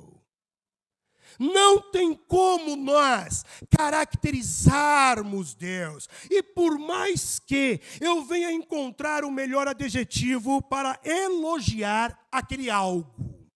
Não 1.38 1.80
tem 1.80 2.14
como 2.14 2.76
nós 2.76 3.44
caracterizarmos 3.70 5.54
Deus. 5.54 6.08
E 6.30 6.42
por 6.42 6.78
mais 6.78 7.38
que 7.38 7.80
eu 8.00 8.24
venha 8.24 8.50
encontrar 8.52 9.24
o 9.24 9.30
melhor 9.30 9.68
adjetivo 9.68 10.60
para 10.62 10.98
elogiar 11.04 12.18
aquele 12.30 12.70
algo, 12.70 13.48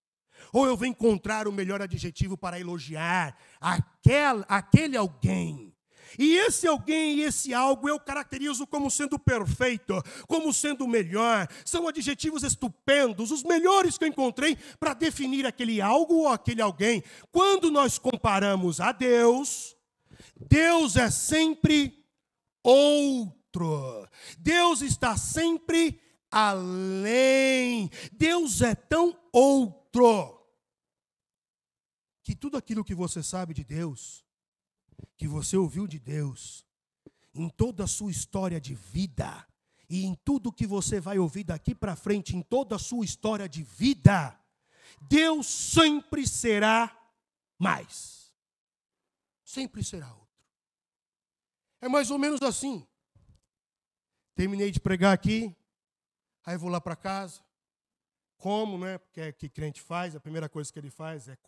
ou 0.52 0.66
eu 0.66 0.76
venha 0.76 0.90
encontrar 0.90 1.46
o 1.46 1.52
melhor 1.52 1.82
adjetivo 1.82 2.36
para 2.36 2.58
elogiar 2.58 3.36
aquel, 3.60 4.44
aquele 4.48 4.96
alguém, 4.96 5.75
e 6.18 6.36
esse 6.36 6.66
alguém 6.66 7.16
e 7.16 7.22
esse 7.22 7.52
algo 7.52 7.88
eu 7.88 7.98
caracterizo 7.98 8.66
como 8.66 8.90
sendo 8.90 9.18
perfeito, 9.18 10.02
como 10.26 10.52
sendo 10.52 10.86
melhor. 10.86 11.48
São 11.64 11.88
adjetivos 11.88 12.42
estupendos, 12.42 13.30
os 13.30 13.42
melhores 13.42 13.98
que 13.98 14.04
eu 14.04 14.08
encontrei 14.08 14.56
para 14.78 14.94
definir 14.94 15.46
aquele 15.46 15.80
algo 15.80 16.14
ou 16.14 16.28
aquele 16.28 16.62
alguém. 16.62 17.02
Quando 17.30 17.70
nós 17.70 17.98
comparamos 17.98 18.80
a 18.80 18.92
Deus, 18.92 19.76
Deus 20.48 20.96
é 20.96 21.10
sempre 21.10 22.04
outro. 22.62 24.06
Deus 24.38 24.82
está 24.82 25.16
sempre 25.16 26.00
além. 26.30 27.90
Deus 28.12 28.60
é 28.60 28.74
tão 28.74 29.16
outro 29.32 30.36
que 32.22 32.34
tudo 32.34 32.56
aquilo 32.56 32.84
que 32.84 32.94
você 32.94 33.22
sabe 33.22 33.54
de 33.54 33.62
Deus 33.62 34.25
que 35.16 35.26
você 35.26 35.56
ouviu 35.56 35.86
de 35.86 35.98
Deus, 35.98 36.66
em 37.34 37.48
toda 37.48 37.84
a 37.84 37.86
sua 37.88 38.10
história 38.10 38.60
de 38.60 38.74
vida, 38.74 39.46
e 39.88 40.04
em 40.04 40.14
tudo 40.14 40.52
que 40.52 40.66
você 40.66 41.00
vai 41.00 41.18
ouvir 41.18 41.44
daqui 41.44 41.74
para 41.74 41.96
frente, 41.96 42.36
em 42.36 42.42
toda 42.42 42.76
a 42.76 42.78
sua 42.78 43.04
história 43.04 43.48
de 43.48 43.62
vida, 43.62 44.38
Deus 45.00 45.46
sempre 45.46 46.26
será 46.26 46.96
mais. 47.58 48.34
Sempre 49.44 49.84
será 49.84 50.08
outro. 50.12 50.26
É 51.80 51.88
mais 51.88 52.10
ou 52.10 52.18
menos 52.18 52.42
assim. 52.42 52.86
Terminei 54.34 54.70
de 54.70 54.80
pregar 54.80 55.14
aqui, 55.14 55.54
aí 56.44 56.56
vou 56.56 56.68
lá 56.68 56.80
para 56.80 56.96
casa. 56.96 57.40
Como, 58.36 58.76
né? 58.76 58.98
Porque 58.98 59.20
é 59.20 59.32
que 59.32 59.48
crente 59.48 59.80
faz, 59.80 60.14
a 60.14 60.20
primeira 60.20 60.48
coisa 60.48 60.70
que 60.72 60.78
ele 60.78 60.90
faz 60.90 61.28
é 61.28 61.38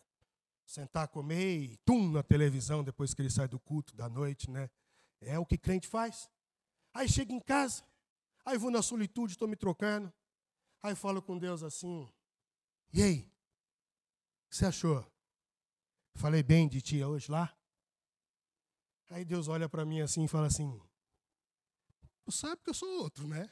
sentar, 0.69 1.09
comer 1.09 1.63
e 1.63 1.77
tum 1.79 2.13
na 2.13 2.23
televisão 2.23 2.85
depois 2.85 3.15
que 3.15 3.23
ele 3.23 3.31
sai 3.31 3.49
do 3.49 3.59
culto 3.59 3.97
da 3.97 4.07
noite, 4.07 4.51
né? 4.51 4.71
É 5.19 5.39
o 5.39 5.47
que 5.47 5.57
crente 5.57 5.89
faz. 5.89 6.31
Aí 6.93 7.09
chega 7.09 7.33
em 7.33 7.41
casa, 7.41 7.83
aí 8.45 8.59
vou 8.59 8.71
na 8.71 8.83
solitude, 8.83 9.33
estou 9.33 9.49
me 9.49 9.57
trocando. 9.57 10.13
Aí 10.83 10.95
falo 10.95 11.23
com 11.23 11.39
Deus 11.39 11.63
assim: 11.63 12.07
E 12.93 13.03
aí? 13.03 13.21
O 13.21 14.51
que 14.51 14.57
você 14.57 14.67
achou? 14.67 15.05
Falei 16.15 16.43
bem 16.43 16.69
de 16.69 16.83
ti 16.83 17.03
hoje 17.03 17.31
lá? 17.31 17.57
Aí 19.09 19.25
Deus 19.25 19.49
olha 19.49 19.69
para 19.69 19.87
mim 19.87 20.03
assim 20.03 20.25
e 20.25 20.29
fala 20.29 20.49
assim: 20.49 20.79
Tu 22.25 22.33
sabe 22.33 22.63
que 22.63 22.69
eu 22.69 22.75
sou 22.75 22.89
outro, 23.01 23.27
né? 23.27 23.51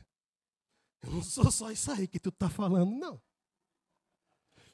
Eu 1.01 1.13
não 1.13 1.23
sou 1.23 1.51
só 1.51 1.71
isso 1.71 1.91
aí 1.91 2.07
que 2.07 2.21
tu 2.21 2.29
está 2.29 2.51
falando, 2.51 2.95
não. 2.95 3.23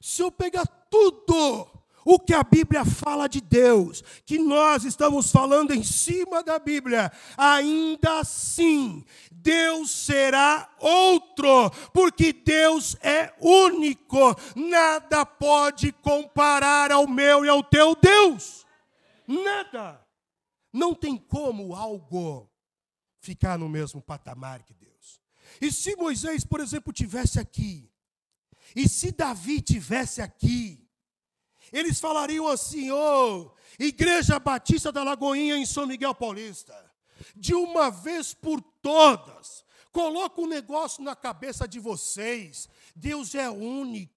Se 0.01 0.21
eu 0.21 0.31
pegar 0.31 0.65
tudo 0.65 1.82
o 2.05 2.19
que 2.19 2.33
a 2.33 2.43
Bíblia 2.43 2.83
fala 2.85 3.27
de 3.27 3.41
Deus, 3.41 4.03
que 4.25 4.37
nós 4.37 4.83
estamos 4.83 5.31
falando 5.31 5.73
em 5.73 5.83
cima 5.83 6.43
da 6.43 6.59
Bíblia, 6.59 7.11
ainda 7.37 8.19
assim, 8.19 9.03
Deus 9.31 9.91
será 9.91 10.69
outro, 10.79 11.69
porque 11.93 12.33
Deus 12.33 12.95
é 13.01 13.33
único, 13.39 14.35
nada 14.55 15.25
pode 15.25 15.91
comparar 15.91 16.91
ao 16.91 17.07
meu 17.07 17.45
e 17.45 17.49
ao 17.49 17.63
teu 17.63 17.95
Deus, 17.95 18.65
nada. 19.27 20.01
Não 20.71 20.95
tem 20.95 21.15
como 21.17 21.75
algo 21.75 22.49
ficar 23.19 23.59
no 23.59 23.69
mesmo 23.69 24.01
patamar 24.01 24.63
que 24.63 24.73
Deus. 24.73 25.21
E 25.61 25.71
se 25.71 25.95
Moisés, 25.95 26.43
por 26.43 26.59
exemplo, 26.59 26.91
tivesse 26.91 27.39
aqui, 27.39 27.89
e 28.75 28.89
se 28.89 29.11
Davi 29.11 29.61
tivesse 29.61 30.21
aqui, 30.21 30.82
eles 31.73 31.99
falariam 31.99 32.47
assim: 32.47 32.91
ô, 32.91 32.95
oh, 32.97 33.51
Igreja 33.77 34.39
Batista 34.39 34.91
da 34.91 35.03
Lagoinha 35.03 35.57
em 35.57 35.65
São 35.65 35.87
Miguel 35.87 36.13
Paulista, 36.13 36.73
de 37.35 37.55
uma 37.55 37.89
vez 37.89 38.33
por 38.33 38.61
todas, 38.81 39.65
coloca 39.91 40.39
um 40.39 40.47
negócio 40.47 41.03
na 41.03 41.15
cabeça 41.15 41.67
de 41.67 41.79
vocês: 41.79 42.69
Deus 42.95 43.33
é 43.33 43.49
único. 43.49 44.13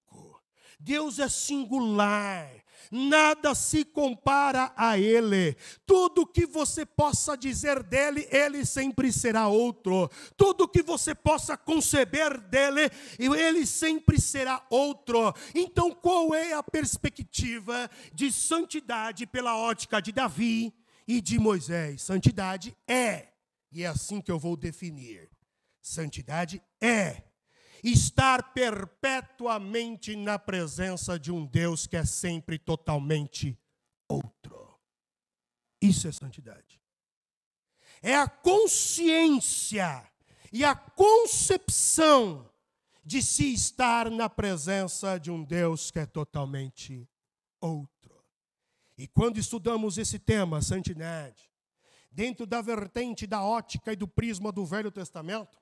Deus 0.79 1.17
é 1.17 1.27
singular. 1.27 2.49
Nada 2.91 3.53
se 3.53 3.83
compara 3.83 4.71
a 4.75 4.97
Ele. 4.97 5.55
Tudo 5.85 6.25
que 6.25 6.45
você 6.45 6.85
possa 6.85 7.37
dizer 7.37 7.83
dele, 7.83 8.27
Ele 8.31 8.65
sempre 8.65 9.11
será 9.11 9.47
outro. 9.47 10.09
Tudo 10.35 10.67
que 10.67 10.81
você 10.81 11.13
possa 11.13 11.57
conceber 11.57 12.39
dele, 12.41 12.89
Ele 13.19 13.65
sempre 13.65 14.19
será 14.19 14.65
outro. 14.69 15.33
Então, 15.53 15.91
qual 15.91 16.33
é 16.33 16.53
a 16.53 16.63
perspectiva 16.63 17.89
de 18.13 18.31
santidade 18.31 19.25
pela 19.25 19.57
ótica 19.57 20.01
de 20.01 20.11
Davi 20.11 20.73
e 21.07 21.21
de 21.21 21.39
Moisés? 21.39 22.01
Santidade 22.01 22.75
é, 22.87 23.29
e 23.71 23.83
é 23.83 23.87
assim 23.87 24.21
que 24.21 24.31
eu 24.31 24.39
vou 24.39 24.55
definir: 24.55 25.29
santidade 25.81 26.61
é 26.81 27.23
estar 27.83 28.53
perpetuamente 28.53 30.15
na 30.15 30.39
presença 30.39 31.19
de 31.19 31.31
um 31.31 31.45
Deus 31.45 31.87
que 31.87 31.97
é 31.97 32.05
sempre 32.05 32.57
totalmente 32.57 33.57
outro. 34.07 34.79
Isso 35.81 36.07
é 36.07 36.11
santidade. 36.11 36.81
É 38.01 38.15
a 38.15 38.27
consciência 38.27 40.09
e 40.51 40.63
a 40.63 40.75
concepção 40.75 42.49
de 43.03 43.21
se 43.21 43.53
estar 43.53 44.09
na 44.11 44.29
presença 44.29 45.17
de 45.17 45.31
um 45.31 45.43
Deus 45.43 45.91
que 45.91 45.99
é 45.99 46.05
totalmente 46.05 47.07
outro. 47.61 47.87
E 48.97 49.07
quando 49.07 49.37
estudamos 49.37 49.97
esse 49.97 50.17
tema, 50.17 50.61
santidade, 50.61 51.49
dentro 52.11 52.45
da 52.45 52.61
vertente 52.61 53.27
da 53.27 53.43
ótica 53.43 53.93
e 53.93 53.95
do 53.95 54.07
prisma 54.07 54.51
do 54.51 54.65
Velho 54.65 54.91
Testamento, 54.91 55.57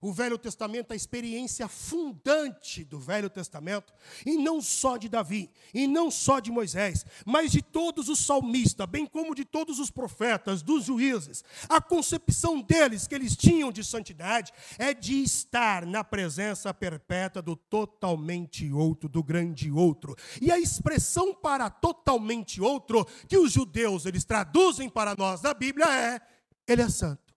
o 0.00 0.12
Velho 0.12 0.38
Testamento, 0.38 0.92
a 0.92 0.96
experiência 0.96 1.68
fundante 1.68 2.84
do 2.84 2.98
Velho 2.98 3.28
Testamento, 3.28 3.92
e 4.24 4.36
não 4.36 4.62
só 4.62 4.96
de 4.96 5.08
Davi, 5.08 5.50
e 5.74 5.86
não 5.86 6.10
só 6.10 6.40
de 6.40 6.50
Moisés, 6.50 7.04
mas 7.26 7.52
de 7.52 7.60
todos 7.60 8.08
os 8.08 8.24
salmistas, 8.24 8.86
bem 8.86 9.04
como 9.04 9.34
de 9.34 9.44
todos 9.44 9.78
os 9.78 9.90
profetas, 9.90 10.62
dos 10.62 10.84
juízes. 10.84 11.44
A 11.68 11.80
concepção 11.80 12.62
deles, 12.62 13.06
que 13.06 13.14
eles 13.14 13.36
tinham 13.36 13.70
de 13.70 13.84
santidade, 13.84 14.52
é 14.78 14.94
de 14.94 15.22
estar 15.22 15.84
na 15.84 16.02
presença 16.02 16.72
perpétua 16.72 17.42
do 17.42 17.54
totalmente 17.54 18.72
outro, 18.72 19.08
do 19.08 19.22
grande 19.22 19.70
outro. 19.70 20.16
E 20.40 20.50
a 20.50 20.58
expressão 20.58 21.34
para 21.34 21.68
totalmente 21.68 22.60
outro, 22.60 23.06
que 23.28 23.36
os 23.36 23.52
judeus 23.52 24.06
eles 24.06 24.24
traduzem 24.24 24.88
para 24.88 25.14
nós 25.14 25.42
na 25.42 25.52
Bíblia 25.52 25.86
é: 25.86 26.20
Ele 26.66 26.82
é 26.82 26.88
santo. 26.88 27.34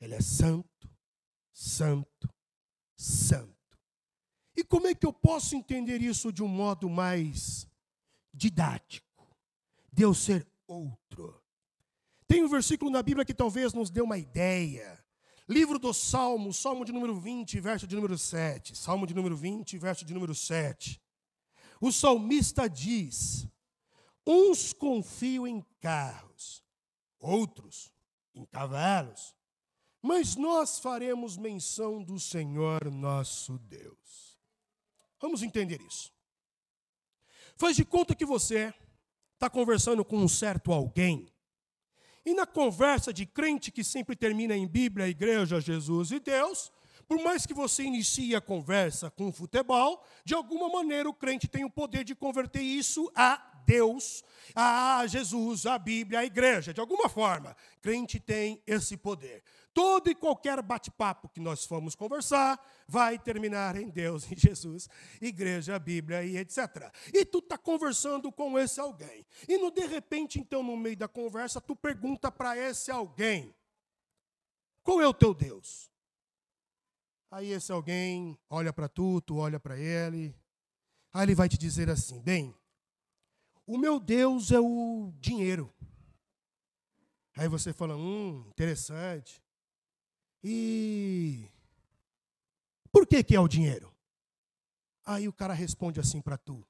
Ele 0.00 0.14
é 0.14 0.20
santo 0.20 0.75
santo, 1.56 2.28
santo. 2.94 3.56
E 4.54 4.62
como 4.62 4.86
é 4.86 4.94
que 4.94 5.06
eu 5.06 5.12
posso 5.12 5.56
entender 5.56 6.02
isso 6.02 6.30
de 6.30 6.42
um 6.42 6.48
modo 6.48 6.88
mais 6.88 7.66
didático? 8.32 9.26
Deus 9.90 10.18
ser 10.18 10.46
outro. 10.66 11.42
Tem 12.26 12.44
um 12.44 12.48
versículo 12.48 12.90
na 12.90 13.02
Bíblia 13.02 13.24
que 13.24 13.32
talvez 13.32 13.72
nos 13.72 13.88
dê 13.88 14.02
uma 14.02 14.18
ideia. 14.18 15.02
Livro 15.48 15.78
dos 15.78 15.96
Salmos, 15.96 16.58
Salmo 16.58 16.84
de 16.84 16.92
número 16.92 17.18
20, 17.18 17.58
verso 17.60 17.86
de 17.86 17.96
número 17.96 18.18
7. 18.18 18.76
Salmo 18.76 19.06
de 19.06 19.14
número 19.14 19.36
20, 19.36 19.78
verso 19.78 20.04
de 20.04 20.12
número 20.12 20.34
7. 20.34 21.00
O 21.80 21.90
salmista 21.90 22.68
diz: 22.68 23.48
Uns 24.26 24.72
confiam 24.74 25.46
em 25.46 25.64
carros, 25.80 26.62
outros 27.18 27.92
em 28.34 28.44
cavalos, 28.44 29.35
mas 30.06 30.36
nós 30.36 30.78
faremos 30.78 31.36
menção 31.36 32.00
do 32.00 32.20
Senhor 32.20 32.90
nosso 32.92 33.58
Deus. 33.58 34.38
Vamos 35.20 35.42
entender 35.42 35.80
isso. 35.82 36.12
Faz 37.56 37.74
de 37.74 37.84
conta 37.84 38.14
que 38.14 38.24
você 38.24 38.72
está 39.34 39.50
conversando 39.50 40.04
com 40.04 40.18
um 40.18 40.28
certo 40.28 40.72
alguém, 40.72 41.26
e 42.24 42.34
na 42.34 42.46
conversa 42.46 43.12
de 43.12 43.26
crente 43.26 43.72
que 43.72 43.82
sempre 43.82 44.14
termina 44.14 44.56
em 44.56 44.66
Bíblia, 44.66 45.08
Igreja, 45.08 45.60
Jesus 45.60 46.12
e 46.12 46.20
Deus, 46.20 46.72
por 47.08 47.20
mais 47.20 47.44
que 47.44 47.54
você 47.54 47.82
inicie 47.82 48.34
a 48.34 48.40
conversa 48.40 49.10
com 49.10 49.32
futebol, 49.32 50.04
de 50.24 50.34
alguma 50.34 50.68
maneira 50.68 51.08
o 51.08 51.14
crente 51.14 51.48
tem 51.48 51.64
o 51.64 51.70
poder 51.70 52.04
de 52.04 52.14
converter 52.14 52.62
isso 52.62 53.10
a 53.14 53.36
Deus, 53.64 54.24
a 54.54 55.04
Jesus, 55.06 55.66
a 55.66 55.78
Bíblia, 55.78 56.20
a 56.20 56.24
igreja. 56.24 56.72
De 56.72 56.80
alguma 56.80 57.08
forma, 57.08 57.56
crente 57.80 58.18
tem 58.20 58.62
esse 58.66 58.96
poder. 58.96 59.42
Todo 59.76 60.08
e 60.08 60.14
qualquer 60.14 60.62
bate-papo 60.62 61.28
que 61.28 61.38
nós 61.38 61.66
formos 61.66 61.94
conversar 61.94 62.58
vai 62.88 63.18
terminar 63.18 63.76
em 63.76 63.90
Deus, 63.90 64.24
em 64.32 64.34
Jesus, 64.34 64.88
igreja, 65.20 65.78
Bíblia 65.78 66.24
e 66.24 66.38
etc. 66.38 66.90
E 67.12 67.26
tu 67.26 67.40
está 67.40 67.58
conversando 67.58 68.32
com 68.32 68.58
esse 68.58 68.80
alguém. 68.80 69.26
E 69.46 69.58
no 69.58 69.70
de 69.70 69.84
repente, 69.84 70.40
então, 70.40 70.62
no 70.62 70.78
meio 70.78 70.96
da 70.96 71.06
conversa, 71.06 71.60
tu 71.60 71.76
pergunta 71.76 72.32
para 72.32 72.56
esse 72.56 72.90
alguém: 72.90 73.54
qual 74.82 74.98
é 75.02 75.06
o 75.06 75.12
teu 75.12 75.34
Deus? 75.34 75.90
Aí 77.30 77.50
esse 77.50 77.70
alguém 77.70 78.38
olha 78.48 78.72
para 78.72 78.88
tu, 78.88 79.20
tu 79.20 79.36
olha 79.36 79.60
para 79.60 79.78
ele. 79.78 80.34
Aí 81.12 81.24
ele 81.24 81.34
vai 81.34 81.50
te 81.50 81.58
dizer 81.58 81.90
assim: 81.90 82.18
bem, 82.22 82.56
o 83.66 83.76
meu 83.76 84.00
Deus 84.00 84.52
é 84.52 84.58
o 84.58 85.12
dinheiro. 85.20 85.70
Aí 87.36 87.46
você 87.46 87.74
fala: 87.74 87.94
hum, 87.94 88.42
interessante. 88.48 89.44
E 90.48 91.50
por 92.92 93.04
que, 93.04 93.24
que 93.24 93.34
é 93.34 93.40
o 93.40 93.48
dinheiro? 93.48 93.92
Aí 95.04 95.26
o 95.26 95.32
cara 95.32 95.52
responde 95.52 95.98
assim 95.98 96.22
para 96.22 96.38
tu: 96.38 96.64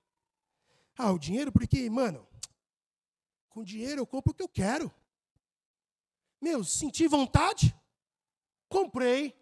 Ah, 0.96 1.12
o 1.12 1.18
dinheiro 1.18 1.52
porque, 1.52 1.90
mano, 1.90 2.26
com 3.50 3.62
dinheiro 3.62 4.00
eu 4.00 4.06
compro 4.06 4.32
o 4.32 4.34
que 4.34 4.42
eu 4.42 4.48
quero. 4.48 4.90
Meu, 6.40 6.64
senti 6.64 7.06
vontade? 7.06 7.76
Comprei. 8.66 9.38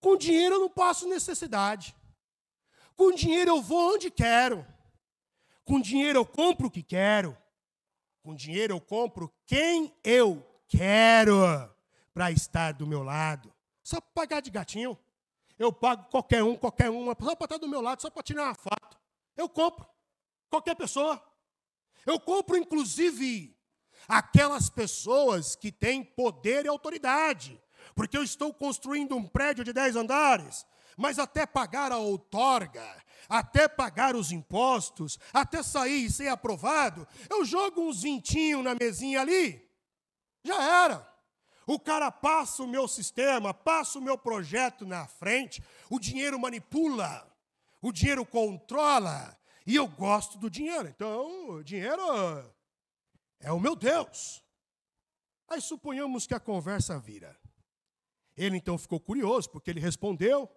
Com 0.00 0.16
dinheiro 0.16 0.56
eu 0.56 0.60
não 0.62 0.68
passo 0.68 1.08
necessidade. 1.08 1.94
Com 2.96 3.14
dinheiro 3.14 3.52
eu 3.52 3.62
vou 3.62 3.94
onde 3.94 4.10
quero. 4.10 4.66
Com 5.64 5.80
dinheiro 5.80 6.18
eu 6.18 6.26
compro 6.26 6.66
o 6.66 6.70
que 6.70 6.82
quero. 6.82 7.38
Com 8.24 8.34
dinheiro 8.34 8.74
eu 8.74 8.80
compro 8.80 9.32
quem 9.46 9.94
eu 10.02 10.44
quero 10.66 11.70
para 12.20 12.30
estar 12.30 12.72
do 12.72 12.86
meu 12.86 13.02
lado. 13.02 13.50
Só 13.82 13.98
para 13.98 14.10
pagar 14.12 14.40
de 14.42 14.50
gatinho. 14.50 14.98
Eu 15.58 15.72
pago 15.72 16.04
qualquer 16.10 16.42
um, 16.42 16.54
qualquer 16.54 16.90
uma, 16.90 17.16
só 17.18 17.34
para 17.34 17.46
estar 17.46 17.56
do 17.56 17.66
meu 17.66 17.80
lado, 17.80 18.02
só 18.02 18.10
para 18.10 18.22
tirar 18.22 18.44
uma 18.44 18.54
foto. 18.54 18.98
Eu 19.34 19.48
compro. 19.48 19.88
Qualquer 20.50 20.74
pessoa. 20.74 21.22
Eu 22.04 22.20
compro, 22.20 22.58
inclusive, 22.58 23.56
aquelas 24.06 24.68
pessoas 24.68 25.56
que 25.56 25.72
têm 25.72 26.04
poder 26.04 26.66
e 26.66 26.68
autoridade. 26.68 27.58
Porque 27.94 28.18
eu 28.18 28.22
estou 28.22 28.52
construindo 28.52 29.16
um 29.16 29.26
prédio 29.26 29.64
de 29.64 29.72
10 29.72 29.96
andares, 29.96 30.66
mas 30.98 31.18
até 31.18 31.46
pagar 31.46 31.90
a 31.90 31.96
outorga, 31.96 32.84
até 33.30 33.66
pagar 33.66 34.14
os 34.14 34.30
impostos, 34.30 35.18
até 35.32 35.62
sair 35.62 36.04
e 36.04 36.10
ser 36.10 36.28
aprovado, 36.28 37.08
eu 37.30 37.46
jogo 37.46 37.80
uns 37.80 38.02
vintinhos 38.02 38.62
na 38.62 38.74
mesinha 38.74 39.22
ali. 39.22 39.66
Já 40.44 40.84
era. 40.84 41.09
O 41.70 41.78
cara 41.78 42.10
passa 42.10 42.64
o 42.64 42.66
meu 42.66 42.88
sistema, 42.88 43.54
passa 43.54 43.96
o 43.96 44.02
meu 44.02 44.18
projeto 44.18 44.84
na 44.84 45.06
frente, 45.06 45.62
o 45.88 46.00
dinheiro 46.00 46.36
manipula, 46.36 47.32
o 47.80 47.92
dinheiro 47.92 48.26
controla, 48.26 49.38
e 49.64 49.76
eu 49.76 49.86
gosto 49.86 50.36
do 50.36 50.50
dinheiro. 50.50 50.88
Então, 50.88 51.50
o 51.50 51.62
dinheiro 51.62 52.02
é 53.38 53.52
o 53.52 53.60
meu 53.60 53.76
Deus. 53.76 54.42
Aí 55.46 55.60
suponhamos 55.60 56.26
que 56.26 56.34
a 56.34 56.40
conversa 56.40 56.98
vira. 56.98 57.38
Ele 58.36 58.56
então 58.56 58.76
ficou 58.76 58.98
curioso, 58.98 59.48
porque 59.48 59.70
ele 59.70 59.78
respondeu, 59.78 60.50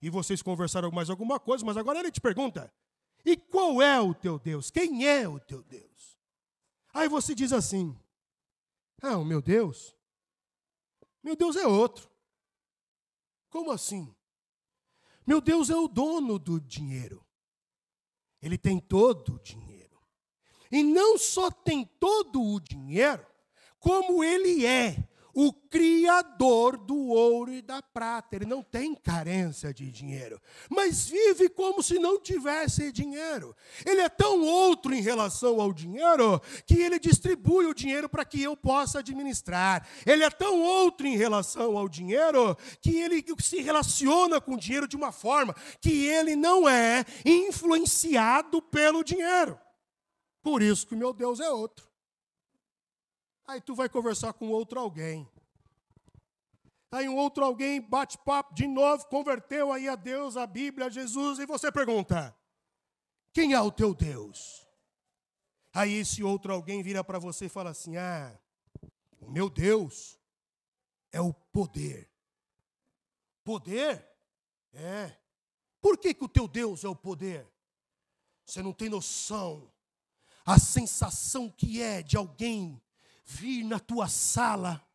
e 0.00 0.08
vocês 0.08 0.42
conversaram 0.42 0.92
mais 0.92 1.10
alguma 1.10 1.40
coisa, 1.40 1.66
mas 1.66 1.76
agora 1.76 1.98
ele 1.98 2.12
te 2.12 2.20
pergunta: 2.20 2.72
e 3.24 3.36
qual 3.36 3.82
é 3.82 4.00
o 4.00 4.14
teu 4.14 4.38
Deus? 4.38 4.70
Quem 4.70 5.08
é 5.08 5.26
o 5.26 5.40
teu 5.40 5.64
Deus? 5.64 6.16
Aí 6.94 7.08
você 7.08 7.34
diz 7.34 7.52
assim: 7.52 7.98
ah, 9.02 9.18
o 9.18 9.24
meu 9.24 9.42
Deus 9.42 10.00
meu 11.22 11.36
Deus 11.36 11.56
é 11.56 11.66
outro. 11.66 12.10
Como 13.48 13.70
assim? 13.70 14.14
Meu 15.26 15.40
Deus 15.40 15.70
é 15.70 15.76
o 15.76 15.88
dono 15.88 16.38
do 16.38 16.60
dinheiro. 16.60 17.24
Ele 18.40 18.58
tem 18.58 18.80
todo 18.80 19.34
o 19.34 19.38
dinheiro. 19.40 20.00
E 20.70 20.82
não 20.82 21.18
só 21.18 21.50
tem 21.50 21.84
todo 22.00 22.42
o 22.42 22.58
dinheiro, 22.58 23.24
como 23.78 24.24
ele 24.24 24.64
é 24.66 25.08
o 25.34 25.52
Criador 25.52 26.76
do 26.76 26.96
ouro 27.08 27.52
e 27.52 27.62
da 27.62 27.80
prata. 27.82 28.36
Ele 28.36 28.44
não 28.44 28.62
tem 28.62 28.94
carência 28.94 29.72
de 29.72 29.90
dinheiro, 29.90 30.40
mas 30.68 31.06
vive 31.06 31.48
como 31.48 31.82
se 31.82 31.98
não 31.98 32.20
tivesse 32.20 32.92
dinheiro. 32.92 33.54
Ele 33.84 34.00
é 34.00 34.08
tão 34.08 34.42
outro 34.42 34.94
em 34.94 35.00
relação 35.00 35.60
ao 35.60 35.72
dinheiro 35.72 36.40
que 36.66 36.74
ele 36.74 36.98
distribui 36.98 37.66
o 37.66 37.74
dinheiro 37.74 38.08
para 38.08 38.24
que 38.24 38.42
eu 38.42 38.56
possa 38.56 38.98
administrar. 38.98 39.86
Ele 40.04 40.24
é 40.24 40.30
tão 40.30 40.60
outro 40.60 41.06
em 41.06 41.16
relação 41.16 41.76
ao 41.78 41.88
dinheiro 41.88 42.56
que 42.80 42.96
ele 42.96 43.24
se 43.38 43.60
relaciona 43.60 44.40
com 44.40 44.54
o 44.54 44.58
dinheiro 44.58 44.88
de 44.88 44.96
uma 44.96 45.12
forma 45.12 45.54
que 45.80 46.06
ele 46.06 46.36
não 46.36 46.68
é 46.68 47.04
influenciado 47.24 48.60
pelo 48.60 49.02
dinheiro. 49.02 49.58
Por 50.42 50.60
isso 50.60 50.86
que 50.86 50.96
meu 50.96 51.12
Deus 51.12 51.40
é 51.40 51.50
outro. 51.50 51.91
Aí 53.46 53.60
tu 53.60 53.74
vai 53.74 53.88
conversar 53.88 54.32
com 54.32 54.50
outro 54.50 54.78
alguém. 54.78 55.28
Aí 56.90 57.08
um 57.08 57.16
outro 57.16 57.44
alguém 57.44 57.80
bate 57.80 58.18
papo 58.18 58.54
de 58.54 58.66
novo, 58.66 59.06
converteu 59.06 59.72
aí 59.72 59.88
a 59.88 59.96
Deus, 59.96 60.36
a 60.36 60.46
Bíblia, 60.46 60.86
a 60.86 60.90
Jesus, 60.90 61.38
e 61.38 61.46
você 61.46 61.72
pergunta: 61.72 62.36
quem 63.32 63.54
é 63.54 63.60
o 63.60 63.72
teu 63.72 63.94
Deus? 63.94 64.66
Aí 65.72 65.94
esse 65.94 66.22
outro 66.22 66.52
alguém 66.52 66.82
vira 66.82 67.02
para 67.02 67.18
você 67.18 67.46
e 67.46 67.48
fala 67.48 67.70
assim: 67.70 67.96
ah, 67.96 68.38
o 69.20 69.30
meu 69.30 69.48
Deus 69.48 70.18
é 71.10 71.20
o 71.20 71.32
poder. 71.32 72.10
Poder? 73.42 74.06
É. 74.72 75.16
Por 75.80 75.98
que, 75.98 76.14
que 76.14 76.24
o 76.24 76.28
teu 76.28 76.46
Deus 76.46 76.84
é 76.84 76.88
o 76.88 76.94
poder? 76.94 77.50
Você 78.44 78.62
não 78.62 78.72
tem 78.72 78.88
noção 78.88 79.72
a 80.44 80.58
sensação 80.58 81.48
que 81.48 81.80
é 81.80 82.02
de 82.02 82.16
alguém 82.16 82.80
vir 83.24 83.64
na 83.64 83.78
tua 83.78 84.08
sala. 84.08 84.86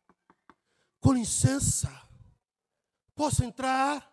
Com 1.00 1.12
licença, 1.12 1.90
posso 3.14 3.44
entrar? 3.44 4.08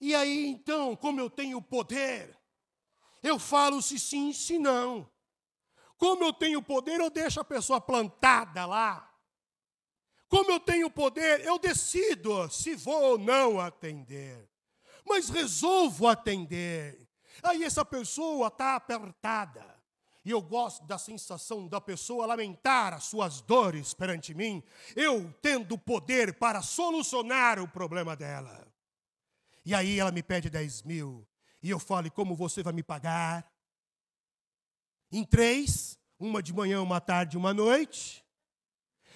E 0.00 0.14
aí 0.14 0.46
então, 0.46 0.94
como 0.94 1.20
eu 1.20 1.28
tenho 1.28 1.60
poder, 1.60 2.38
eu 3.22 3.38
falo 3.38 3.82
se 3.82 3.98
sim, 3.98 4.32
se 4.32 4.58
não. 4.58 5.10
Como 5.96 6.22
eu 6.24 6.32
tenho 6.32 6.62
poder, 6.62 7.00
eu 7.00 7.10
deixo 7.10 7.40
a 7.40 7.44
pessoa 7.44 7.80
plantada 7.80 8.66
lá. 8.66 9.12
Como 10.28 10.50
eu 10.50 10.60
tenho 10.60 10.90
poder, 10.90 11.44
eu 11.44 11.58
decido 11.58 12.50
se 12.50 12.74
vou 12.74 13.02
ou 13.02 13.18
não 13.18 13.60
atender. 13.60 14.50
Mas 15.04 15.28
resolvo 15.28 16.08
atender. 16.08 17.08
Aí 17.42 17.62
essa 17.64 17.84
pessoa 17.84 18.48
está 18.48 18.76
apertada. 18.76 19.75
E 20.26 20.30
eu 20.32 20.42
gosto 20.42 20.84
da 20.84 20.98
sensação 20.98 21.68
da 21.68 21.80
pessoa 21.80 22.26
lamentar 22.26 22.92
as 22.92 23.04
suas 23.04 23.40
dores 23.40 23.94
perante 23.94 24.34
mim, 24.34 24.60
eu 24.96 25.32
tendo 25.40 25.78
poder 25.78 26.34
para 26.34 26.62
solucionar 26.62 27.60
o 27.60 27.68
problema 27.68 28.16
dela. 28.16 28.66
E 29.64 29.72
aí 29.72 30.00
ela 30.00 30.10
me 30.10 30.24
pede 30.24 30.50
10 30.50 30.82
mil. 30.82 31.24
E 31.62 31.70
eu 31.70 31.78
falo, 31.78 32.10
como 32.10 32.34
você 32.34 32.60
vai 32.60 32.72
me 32.72 32.82
pagar? 32.82 33.48
Em 35.12 35.22
três, 35.22 35.96
uma 36.18 36.42
de 36.42 36.52
manhã, 36.52 36.82
uma 36.82 37.00
tarde, 37.00 37.36
uma 37.36 37.54
noite. 37.54 38.26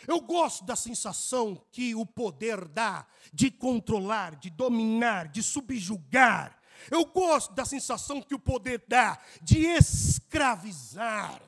Eu 0.07 0.21
gosto 0.21 0.65
da 0.65 0.77
sensação 0.77 1.61
que 1.73 1.93
o 1.93 2.07
poder 2.07 2.69
dá 2.69 3.05
de 3.33 3.51
controlar, 3.51 4.37
de 4.37 4.49
dominar, 4.49 5.27
de 5.27 5.43
subjugar 5.43 6.60
eu 6.91 7.05
gosto 7.05 7.53
da 7.55 7.65
sensação 7.65 8.23
que 8.23 8.35
o 8.35 8.39
poder 8.39 8.85
dá 8.87 9.21
de 9.43 9.67
escravizar. 9.67 11.43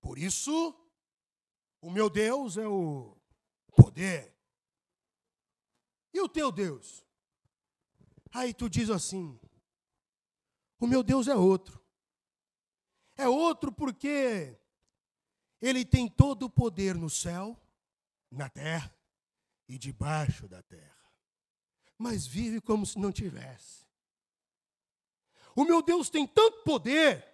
Por 0.00 0.18
isso, 0.18 0.74
o 1.80 1.90
meu 1.90 2.08
Deus 2.08 2.56
é 2.56 2.66
o 2.66 3.16
poder. 3.74 4.32
E 6.14 6.20
o 6.20 6.28
teu 6.28 6.52
Deus? 6.52 7.04
Aí 8.32 8.54
tu 8.54 8.68
diz 8.68 8.90
assim: 8.90 9.38
o 10.78 10.86
meu 10.86 11.02
Deus 11.02 11.28
é 11.28 11.34
outro. 11.34 11.80
É 13.16 13.28
outro 13.28 13.70
porque 13.70 14.58
ele 15.60 15.84
tem 15.84 16.08
todo 16.08 16.44
o 16.44 16.50
poder 16.50 16.94
no 16.94 17.08
céu, 17.08 17.56
na 18.30 18.48
terra 18.48 18.92
e 19.68 19.78
debaixo 19.78 20.48
da 20.48 20.62
terra. 20.62 20.90
Mas 21.96 22.26
vive 22.26 22.60
como 22.60 22.84
se 22.84 22.98
não 22.98 23.12
tivesse. 23.12 23.86
O 25.54 25.64
meu 25.64 25.82
Deus 25.82 26.08
tem 26.08 26.26
tanto 26.26 26.62
poder 26.64 27.24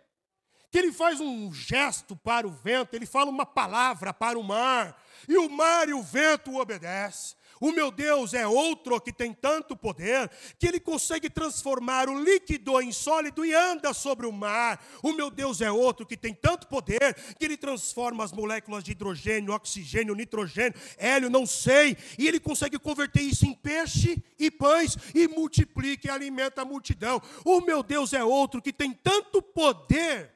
que 0.70 0.78
ele 0.78 0.92
faz 0.92 1.20
um 1.20 1.52
gesto 1.52 2.14
para 2.16 2.46
o 2.46 2.50
vento, 2.50 2.94
ele 2.94 3.06
fala 3.06 3.30
uma 3.30 3.46
palavra 3.46 4.12
para 4.12 4.38
o 4.38 4.42
mar, 4.42 5.02
e 5.26 5.36
o 5.38 5.48
mar 5.48 5.88
e 5.88 5.94
o 5.94 6.02
vento 6.02 6.56
obedecem. 6.56 7.37
O 7.60 7.72
meu 7.72 7.90
Deus 7.90 8.34
é 8.34 8.46
outro 8.46 9.00
que 9.00 9.12
tem 9.12 9.32
tanto 9.32 9.76
poder 9.76 10.30
que 10.58 10.66
ele 10.66 10.80
consegue 10.80 11.28
transformar 11.28 12.08
o 12.08 12.22
líquido 12.22 12.80
em 12.80 12.92
sólido 12.92 13.44
e 13.44 13.54
anda 13.54 13.92
sobre 13.92 14.26
o 14.26 14.32
mar. 14.32 14.84
O 15.02 15.12
meu 15.12 15.30
Deus 15.30 15.60
é 15.60 15.70
outro 15.70 16.06
que 16.06 16.16
tem 16.16 16.34
tanto 16.34 16.66
poder 16.68 17.14
que 17.38 17.44
ele 17.44 17.56
transforma 17.56 18.24
as 18.24 18.32
moléculas 18.32 18.84
de 18.84 18.92
hidrogênio, 18.92 19.52
oxigênio, 19.52 20.14
nitrogênio, 20.14 20.78
hélio, 20.96 21.30
não 21.30 21.46
sei, 21.46 21.96
e 22.18 22.26
ele 22.26 22.40
consegue 22.40 22.78
converter 22.78 23.22
isso 23.22 23.46
em 23.46 23.54
peixe 23.54 24.22
e 24.38 24.50
pães 24.50 24.96
e 25.14 25.26
multiplica 25.28 26.08
e 26.08 26.10
alimenta 26.10 26.62
a 26.62 26.64
multidão. 26.64 27.20
O 27.44 27.60
meu 27.60 27.82
Deus 27.82 28.12
é 28.12 28.22
outro 28.22 28.62
que 28.62 28.72
tem 28.72 28.92
tanto 28.92 29.42
poder 29.42 30.32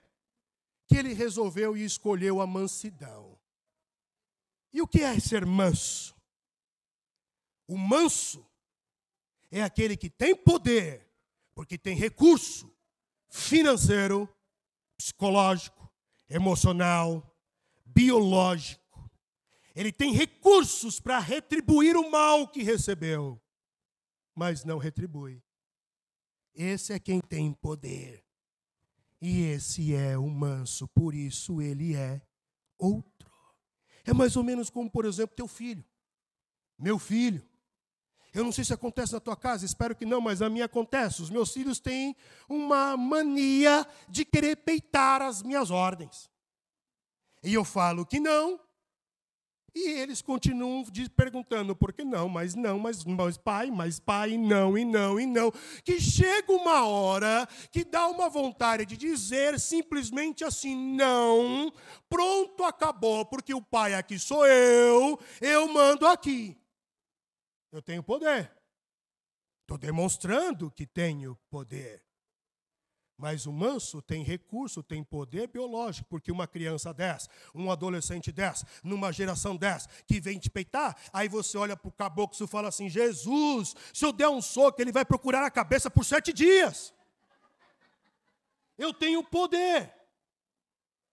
que 0.89 0.97
ele 0.97 1.15
resolveu 1.15 1.77
e 1.77 1.85
escolheu 1.85 2.41
a 2.41 2.47
mansidão. 2.47 3.39
E 4.73 4.81
o 4.81 4.87
que 4.87 5.03
é 5.03 5.19
ser 5.21 5.45
manso? 5.45 6.15
O 7.73 7.79
manso 7.79 8.47
é 9.51 9.63
aquele 9.63 9.97
que 9.97 10.11
tem 10.11 10.37
poder, 10.37 11.11
porque 11.55 11.79
tem 11.79 11.97
recurso 11.97 12.71
financeiro, 13.31 14.29
psicológico, 14.95 15.91
emocional, 16.29 17.35
biológico. 17.87 19.11
Ele 19.75 19.91
tem 19.91 20.13
recursos 20.13 21.01
para 21.01 21.19
retribuir 21.19 21.97
o 21.97 22.11
mal 22.11 22.47
que 22.47 22.63
recebeu, 22.63 23.41
mas 24.35 24.67
não 24.67 24.77
retribui. 24.77 25.43
Esse 26.55 26.93
é 26.93 26.99
quem 26.99 27.23
tem 27.23 27.55
poder. 27.55 28.23
E 29.19 29.45
esse 29.45 29.95
é 29.95 30.19
o 30.19 30.29
manso, 30.29 30.87
por 30.89 31.15
isso 31.15 31.63
ele 31.63 31.97
é 31.97 32.21
outro. 32.77 33.33
É 34.05 34.13
mais 34.13 34.37
ou 34.37 34.45
menos 34.45 34.69
como, 34.69 34.91
por 34.91 35.07
exemplo, 35.07 35.35
teu 35.35 35.49
filho. 35.49 35.83
Meu 36.79 36.99
filho. 36.99 37.51
Eu 38.35 38.45
não 38.45 38.53
sei 38.53 38.65
se 38.65 38.73
acontece 38.73 39.13
na 39.13 39.21
tua 39.21 39.37
casa, 39.37 39.67
espero 39.67 39.95
que 39.95 40.07
não, 40.07 40.21
mas 40.21 40.41
a 40.41 40.49
minha 40.49 40.65
acontece. 40.65 41.21
Os 41.21 41.29
meus 41.29 41.53
filhos 41.53 41.79
têm 41.79 42.17
uma 42.49 42.97
mania 42.97 43.87
de 44.09 44.25
querer 44.25 44.57
peitar 44.57 45.21
as 45.21 45.43
minhas 45.43 45.71
ordens. 45.71 46.31
E 47.43 47.53
eu 47.53 47.65
falo 47.65 48.07
que 48.07 48.19
não, 48.19 48.59
e 49.75 49.89
eles 49.89 50.21
continuam 50.21 50.85
perguntando 51.17 51.75
por 51.75 51.95
que 51.95 52.05
não, 52.05 52.29
mas 52.29 52.55
não, 52.55 52.79
mas, 52.79 53.05
mas 53.05 53.39
pai, 53.39 53.71
mas 53.71 53.99
pai, 53.99 54.37
não, 54.37 54.77
e 54.77 54.85
não, 54.85 55.19
e 55.19 55.25
não. 55.25 55.51
Que 55.83 55.99
chega 55.99 56.53
uma 56.53 56.87
hora 56.87 57.49
que 57.71 57.83
dá 57.83 58.07
uma 58.07 58.29
vontade 58.29 58.85
de 58.85 58.99
dizer 58.99 59.59
simplesmente 59.59 60.45
assim: 60.45 60.77
não, 60.95 61.73
pronto, 62.09 62.65
acabou, 62.65 63.25
porque 63.25 63.55
o 63.55 63.63
pai 63.63 63.95
aqui 63.95 64.19
sou 64.19 64.47
eu, 64.47 65.19
eu 65.41 65.67
mando 65.69 66.07
aqui. 66.07 66.55
Eu 67.73 67.81
tenho 67.81 68.03
poder. 68.03 68.53
Estou 69.63 69.79
demonstrando 69.79 70.71
que 70.71 70.87
tenho 70.87 71.35
poder. 71.49 72.05
Mas 73.17 73.47
o 73.47 73.53
manso 73.53 74.03
tem 74.03 74.23
recurso, 74.23 74.83
tem 74.83 75.03
poder 75.03 75.47
biológico, 75.49 76.09
porque 76.09 76.33
uma 76.33 76.47
criança 76.47 76.93
dessa, 76.93 77.31
um 77.55 77.71
adolescente 77.71 78.33
dessa, 78.33 78.67
numa 78.83 79.13
geração 79.13 79.57
dessa, 79.57 79.89
que 80.07 80.21
vem 80.21 80.39
te 80.39 80.51
peitar, 80.51 80.97
aí 81.13 81.29
você 81.29 81.57
olha 81.57 81.77
para 81.77 81.89
o 81.89 81.93
caboclo 81.93 82.37
e 82.45 82.49
fala 82.49 82.69
assim: 82.69 82.89
Jesus, 82.89 83.75
se 83.95 84.05
eu 84.05 84.13
der 84.13 84.29
um 84.29 84.43
soco, 84.43 84.83
ele 84.83 84.93
vai 84.93 85.05
procurar 85.05 85.47
a 85.47 85.51
cabeça 85.51 85.91
por 85.91 86.05
sete 86.05 86.33
dias. 86.33 86.93
Eu 88.77 88.93
tenho 88.93 89.23
poder. 89.23 89.95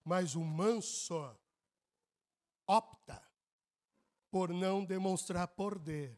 Mas 0.04 0.34
o 0.36 0.44
manso 0.44 1.16
opta 2.66 3.22
por 4.32 4.50
não 4.50 4.84
demonstrar 4.84 5.48
poder. 5.48 6.18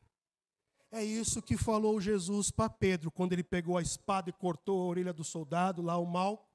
É 0.92 1.02
isso 1.02 1.42
que 1.42 1.56
falou 1.56 2.02
Jesus 2.02 2.52
para 2.52 2.70
Pedro, 2.70 3.10
quando 3.10 3.32
ele 3.32 3.44
pegou 3.44 3.78
a 3.78 3.82
espada 3.82 4.30
e 4.30 4.34
cortou 4.34 4.82
a 4.82 4.86
orelha 4.88 5.14
do 5.14 5.24
soldado, 5.24 5.82
lá 5.82 5.98
o 5.98 6.06
mal. 6.06 6.50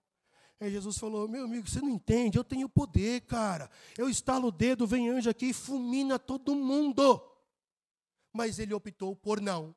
Aí 0.61 0.70
Jesus 0.70 0.99
falou: 0.99 1.27
Meu 1.27 1.44
amigo, 1.44 1.66
você 1.66 1.81
não 1.81 1.88
entende, 1.88 2.37
eu 2.37 2.44
tenho 2.44 2.68
poder, 2.68 3.22
cara. 3.22 3.70
Eu 3.96 4.11
estalo 4.11 4.49
o 4.49 4.53
dedo, 4.53 4.87
vem 4.87 5.09
anjo 5.09 5.31
aqui 5.31 5.46
e 5.46 5.55
fulmina 5.55 6.18
todo 6.18 6.55
mundo. 6.55 7.22
Mas 8.31 8.59
ele 8.59 8.75
optou 8.75 9.16
por 9.16 9.40
não. 9.40 9.75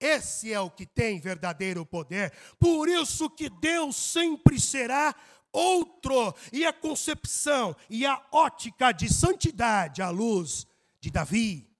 Esse 0.00 0.52
é 0.52 0.58
o 0.58 0.68
que 0.68 0.84
tem 0.84 1.20
verdadeiro 1.20 1.86
poder. 1.86 2.32
Por 2.58 2.88
isso 2.88 3.30
que 3.30 3.48
Deus 3.48 3.94
sempre 3.94 4.60
será 4.60 5.14
outro. 5.52 6.34
E 6.52 6.66
a 6.66 6.72
concepção 6.72 7.76
e 7.88 8.04
a 8.04 8.20
ótica 8.32 8.90
de 8.90 9.08
santidade 9.08 10.02
à 10.02 10.10
luz 10.10 10.66
de 11.00 11.12
Davi 11.12 11.70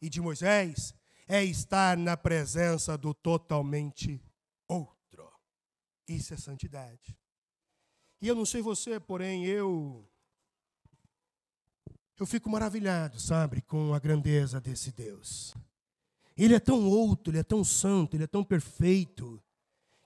e 0.00 0.08
de 0.08 0.18
Moisés 0.18 0.98
é 1.32 1.44
estar 1.44 1.96
na 1.96 2.16
presença 2.16 2.98
do 2.98 3.14
totalmente 3.14 4.20
outro. 4.66 5.30
Isso 6.08 6.34
é 6.34 6.36
santidade. 6.36 7.16
E 8.20 8.26
eu 8.26 8.34
não 8.34 8.44
sei 8.44 8.60
você, 8.60 8.98
porém 8.98 9.46
eu 9.46 10.04
eu 12.18 12.26
fico 12.26 12.50
maravilhado, 12.50 13.18
sabe, 13.20 13.62
com 13.62 13.94
a 13.94 14.00
grandeza 14.00 14.60
desse 14.60 14.90
Deus. 14.90 15.54
Ele 16.36 16.54
é 16.54 16.60
tão 16.60 16.88
outro, 16.88 17.30
ele 17.30 17.38
é 17.38 17.44
tão 17.44 17.62
santo, 17.62 18.16
ele 18.16 18.24
é 18.24 18.26
tão 18.26 18.42
perfeito, 18.42 19.40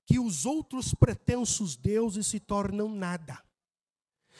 que 0.04 0.20
os 0.20 0.44
outros 0.44 0.94
pretensos 0.94 1.74
deuses 1.74 2.26
se 2.26 2.38
tornam 2.38 2.88
nada. 2.88 3.42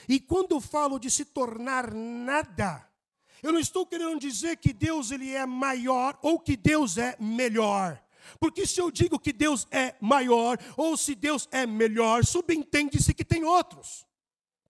E 0.06 0.20
quando 0.20 0.52
eu 0.52 0.60
falo 0.60 0.98
de 0.98 1.10
se 1.10 1.24
tornar 1.24 1.94
nada, 1.94 2.86
eu 3.44 3.52
não 3.52 3.60
estou 3.60 3.86
querendo 3.86 4.18
dizer 4.18 4.56
que 4.56 4.72
Deus 4.72 5.10
ele 5.10 5.30
é 5.34 5.44
maior 5.44 6.18
ou 6.22 6.40
que 6.40 6.56
Deus 6.56 6.96
é 6.96 7.14
melhor. 7.20 8.02
Porque 8.40 8.66
se 8.66 8.80
eu 8.80 8.90
digo 8.90 9.18
que 9.18 9.34
Deus 9.34 9.66
é 9.70 9.94
maior 10.00 10.56
ou 10.78 10.96
se 10.96 11.14
Deus 11.14 11.46
é 11.52 11.66
melhor, 11.66 12.24
subentende-se 12.24 13.12
que 13.12 13.22
tem 13.22 13.44
outros 13.44 14.06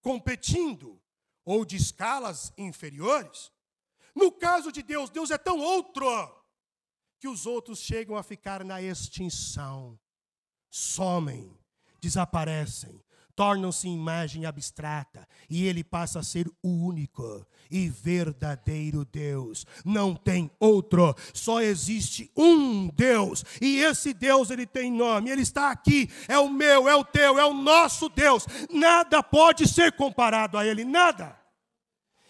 competindo 0.02 1.00
ou 1.44 1.64
de 1.64 1.76
escalas 1.76 2.52
inferiores. 2.58 3.52
No 4.12 4.32
caso 4.32 4.72
de 4.72 4.82
Deus, 4.82 5.08
Deus 5.08 5.30
é 5.30 5.38
tão 5.38 5.60
outro 5.60 6.04
que 7.20 7.28
os 7.28 7.46
outros 7.46 7.78
chegam 7.78 8.16
a 8.16 8.24
ficar 8.24 8.64
na 8.64 8.82
extinção, 8.82 9.96
somem, 10.68 11.56
desaparecem, 12.00 13.00
tornam-se 13.34 13.88
imagem 13.88 14.46
abstrata 14.46 15.26
e 15.48 15.66
ele 15.66 15.82
passa 15.82 16.20
a 16.20 16.22
ser 16.22 16.48
o 16.62 16.68
único 16.68 17.46
e 17.70 17.88
verdadeiro 17.88 19.04
Deus. 19.04 19.66
Não 19.84 20.14
tem 20.14 20.50
outro, 20.58 21.14
só 21.32 21.60
existe 21.60 22.30
um 22.36 22.88
Deus 22.88 23.44
e 23.60 23.78
esse 23.80 24.12
Deus 24.14 24.50
ele 24.50 24.66
tem 24.66 24.90
nome, 24.90 25.30
ele 25.30 25.42
está 25.42 25.70
aqui, 25.70 26.10
é 26.28 26.38
o 26.38 26.48
meu, 26.48 26.88
é 26.88 26.94
o 26.94 27.04
teu, 27.04 27.38
é 27.38 27.44
o 27.44 27.54
nosso 27.54 28.08
Deus. 28.08 28.46
Nada 28.70 29.22
pode 29.22 29.68
ser 29.68 29.92
comparado 29.92 30.56
a 30.56 30.66
ele, 30.66 30.84
nada. 30.84 31.38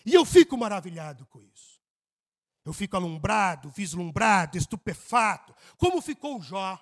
E 0.06 0.14
eu 0.14 0.24
fico 0.24 0.56
maravilhado 0.56 1.26
com 1.26 1.40
isso. 1.40 1.80
Eu 2.64 2.72
fico 2.72 2.96
alumbrado, 2.96 3.70
vislumbrado, 3.70 4.56
estupefato. 4.56 5.54
Como 5.76 6.00
ficou 6.00 6.40
Jó? 6.40 6.78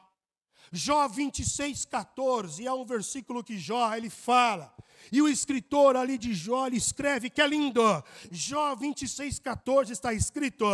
Jó 0.72 1.06
26, 1.06 1.84
14, 1.84 2.66
é 2.66 2.72
um 2.72 2.84
versículo 2.84 3.44
que 3.44 3.58
Jó, 3.58 3.94
ele 3.94 4.08
fala. 4.08 4.74
E 5.10 5.20
o 5.20 5.28
escritor 5.28 5.96
ali 5.96 6.16
de 6.16 6.32
Jó, 6.32 6.66
ele 6.66 6.76
escreve, 6.76 7.28
que 7.28 7.42
é 7.42 7.46
lindo. 7.46 7.82
Jó 8.30 8.74
26, 8.76 9.38
14 9.38 9.92
está 9.92 10.14
escrito: 10.14 10.64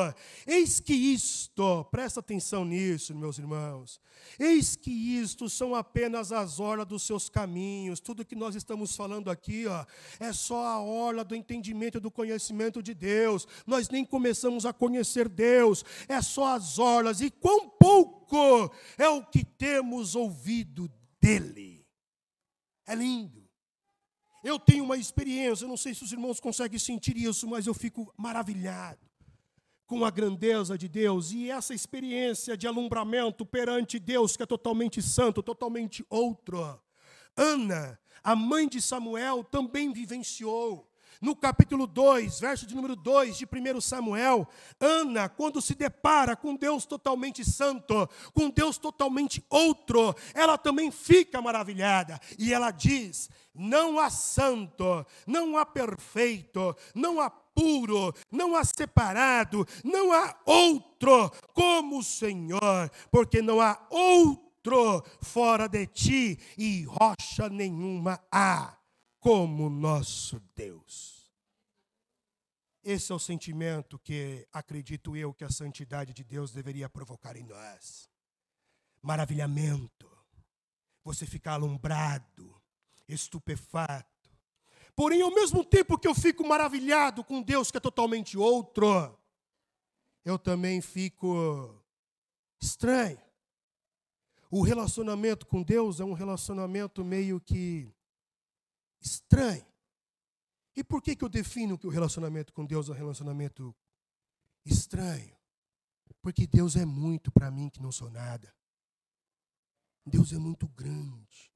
Eis 0.46 0.80
que 0.80 0.92
isto, 0.92 1.84
presta 1.90 2.20
atenção 2.20 2.64
nisso, 2.64 3.14
meus 3.14 3.38
irmãos. 3.38 4.00
Eis 4.38 4.76
que 4.76 4.90
isto 4.90 5.48
são 5.48 5.74
apenas 5.74 6.32
as 6.32 6.60
orlas 6.60 6.86
dos 6.86 7.02
seus 7.04 7.28
caminhos. 7.28 8.00
Tudo 8.00 8.24
que 8.24 8.36
nós 8.36 8.54
estamos 8.54 8.94
falando 8.94 9.30
aqui, 9.30 9.66
ó, 9.66 9.84
é 10.20 10.32
só 10.32 10.66
a 10.66 10.80
orla 10.80 11.24
do 11.24 11.34
entendimento 11.34 11.98
do 11.98 12.10
conhecimento 12.10 12.82
de 12.82 12.94
Deus. 12.94 13.46
Nós 13.66 13.88
nem 13.88 14.04
começamos 14.04 14.66
a 14.66 14.72
conhecer 14.72 15.28
Deus, 15.28 15.84
é 16.08 16.20
só 16.20 16.54
as 16.54 16.78
orlas. 16.78 17.20
E 17.20 17.30
quão 17.30 17.68
pouco 17.68 18.17
é 18.96 19.08
o 19.08 19.24
que 19.24 19.44
temos 19.44 20.14
ouvido 20.14 20.90
dele. 21.20 21.86
É 22.86 22.94
lindo. 22.94 23.48
Eu 24.42 24.58
tenho 24.58 24.84
uma 24.84 24.96
experiência, 24.96 25.64
eu 25.64 25.68
não 25.68 25.76
sei 25.76 25.94
se 25.94 26.04
os 26.04 26.12
irmãos 26.12 26.40
conseguem 26.40 26.78
sentir 26.78 27.16
isso, 27.16 27.46
mas 27.46 27.66
eu 27.66 27.74
fico 27.74 28.12
maravilhado 28.16 29.08
com 29.86 30.04
a 30.04 30.10
grandeza 30.10 30.76
de 30.76 30.86
Deus 30.86 31.32
e 31.32 31.50
essa 31.50 31.74
experiência 31.74 32.56
de 32.56 32.66
alumbramento 32.66 33.44
perante 33.44 33.98
Deus, 33.98 34.36
que 34.36 34.42
é 34.42 34.46
totalmente 34.46 35.00
santo, 35.00 35.42
totalmente 35.42 36.04
outro. 36.10 36.80
Ana, 37.34 37.98
a 38.22 38.36
mãe 38.36 38.68
de 38.68 38.82
Samuel, 38.82 39.42
também 39.44 39.92
vivenciou. 39.92 40.87
No 41.20 41.34
capítulo 41.34 41.86
2, 41.86 42.38
verso 42.38 42.66
de 42.66 42.76
número 42.76 42.94
2 42.94 43.36
de 43.36 43.44
1 43.44 43.80
Samuel, 43.80 44.46
Ana, 44.78 45.28
quando 45.28 45.60
se 45.60 45.74
depara 45.74 46.36
com 46.36 46.54
Deus 46.54 46.86
totalmente 46.86 47.44
santo, 47.44 48.08
com 48.32 48.48
Deus 48.48 48.78
totalmente 48.78 49.44
outro, 49.50 50.14
ela 50.32 50.56
também 50.56 50.90
fica 50.90 51.42
maravilhada. 51.42 52.20
E 52.38 52.52
ela 52.52 52.70
diz: 52.70 53.28
não 53.52 53.98
há 53.98 54.08
santo, 54.08 55.04
não 55.26 55.56
há 55.58 55.66
perfeito, 55.66 56.76
não 56.94 57.20
há 57.20 57.28
puro, 57.28 58.14
não 58.30 58.54
há 58.54 58.64
separado, 58.64 59.66
não 59.82 60.12
há 60.12 60.36
outro 60.46 61.30
como 61.52 61.98
o 61.98 62.04
Senhor, 62.04 62.88
porque 63.10 63.42
não 63.42 63.60
há 63.60 63.76
outro 63.90 65.02
fora 65.20 65.68
de 65.68 65.86
ti 65.86 66.38
e 66.56 66.84
rocha 66.84 67.48
nenhuma 67.50 68.20
há 68.30 68.77
como 69.28 69.68
nosso 69.68 70.40
Deus. 70.56 71.30
Esse 72.82 73.12
é 73.12 73.14
o 73.14 73.18
sentimento 73.18 73.98
que 73.98 74.48
acredito 74.50 75.14
eu 75.14 75.34
que 75.34 75.44
a 75.44 75.50
santidade 75.50 76.14
de 76.14 76.24
Deus 76.24 76.50
deveria 76.50 76.88
provocar 76.88 77.36
em 77.36 77.44
nós. 77.44 78.08
Maravilhamento. 79.02 80.10
Você 81.04 81.26
ficar 81.26 81.52
alumbrado, 81.52 82.58
estupefato. 83.06 84.30
Porém, 84.96 85.20
ao 85.20 85.30
mesmo 85.30 85.62
tempo 85.62 85.98
que 85.98 86.08
eu 86.08 86.14
fico 86.14 86.48
maravilhado 86.48 87.22
com 87.22 87.42
Deus 87.42 87.70
que 87.70 87.76
é 87.76 87.80
totalmente 87.80 88.38
outro, 88.38 89.14
eu 90.24 90.38
também 90.38 90.80
fico 90.80 91.78
estranho. 92.58 93.20
O 94.50 94.62
relacionamento 94.62 95.44
com 95.44 95.62
Deus 95.62 96.00
é 96.00 96.04
um 96.04 96.14
relacionamento 96.14 97.04
meio 97.04 97.38
que 97.38 97.94
estranho. 99.00 99.66
E 100.76 100.84
por 100.84 101.02
que, 101.02 101.16
que 101.16 101.24
eu 101.24 101.28
defino 101.28 101.76
que 101.76 101.86
o 101.86 101.90
relacionamento 101.90 102.52
com 102.52 102.64
Deus 102.64 102.88
é 102.88 102.92
um 102.92 102.94
relacionamento 102.94 103.74
estranho? 104.64 105.36
Porque 106.22 106.46
Deus 106.46 106.76
é 106.76 106.84
muito 106.84 107.30
para 107.32 107.50
mim 107.50 107.68
que 107.68 107.82
não 107.82 107.90
sou 107.90 108.10
nada. 108.10 108.54
Deus 110.06 110.32
é 110.32 110.38
muito 110.38 110.68
grande. 110.68 111.52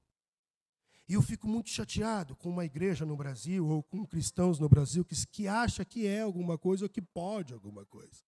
E 1.07 1.13
eu 1.13 1.21
fico 1.21 1.47
muito 1.47 1.69
chateado 1.69 2.35
com 2.35 2.49
uma 2.49 2.65
igreja 2.65 3.05
no 3.05 3.15
Brasil, 3.15 3.67
ou 3.67 3.83
com 3.83 4.05
cristãos 4.05 4.57
no 4.57 4.69
Brasil, 4.69 5.03
que, 5.03 5.15
que 5.27 5.47
acha 5.47 5.83
que 5.83 6.07
é 6.07 6.21
alguma 6.21 6.57
coisa 6.57 6.85
ou 6.85 6.89
que 6.89 7.01
pode 7.01 7.53
alguma 7.53 7.85
coisa. 7.85 8.23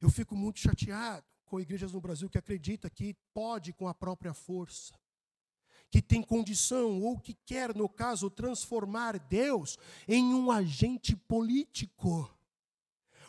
Eu 0.00 0.10
fico 0.10 0.34
muito 0.34 0.58
chateado 0.58 1.26
com 1.44 1.60
igrejas 1.60 1.92
no 1.92 2.00
Brasil 2.00 2.30
que 2.30 2.38
acreditam 2.38 2.90
que 2.90 3.14
pode 3.34 3.72
com 3.72 3.86
a 3.86 3.94
própria 3.94 4.32
força 4.32 4.98
que 5.90 6.00
tem 6.00 6.22
condição 6.22 7.02
ou 7.02 7.18
que 7.18 7.34
quer, 7.44 7.74
no 7.74 7.88
caso, 7.88 8.30
transformar 8.30 9.18
Deus 9.18 9.78
em 10.06 10.34
um 10.34 10.50
agente 10.50 11.16
político. 11.16 12.30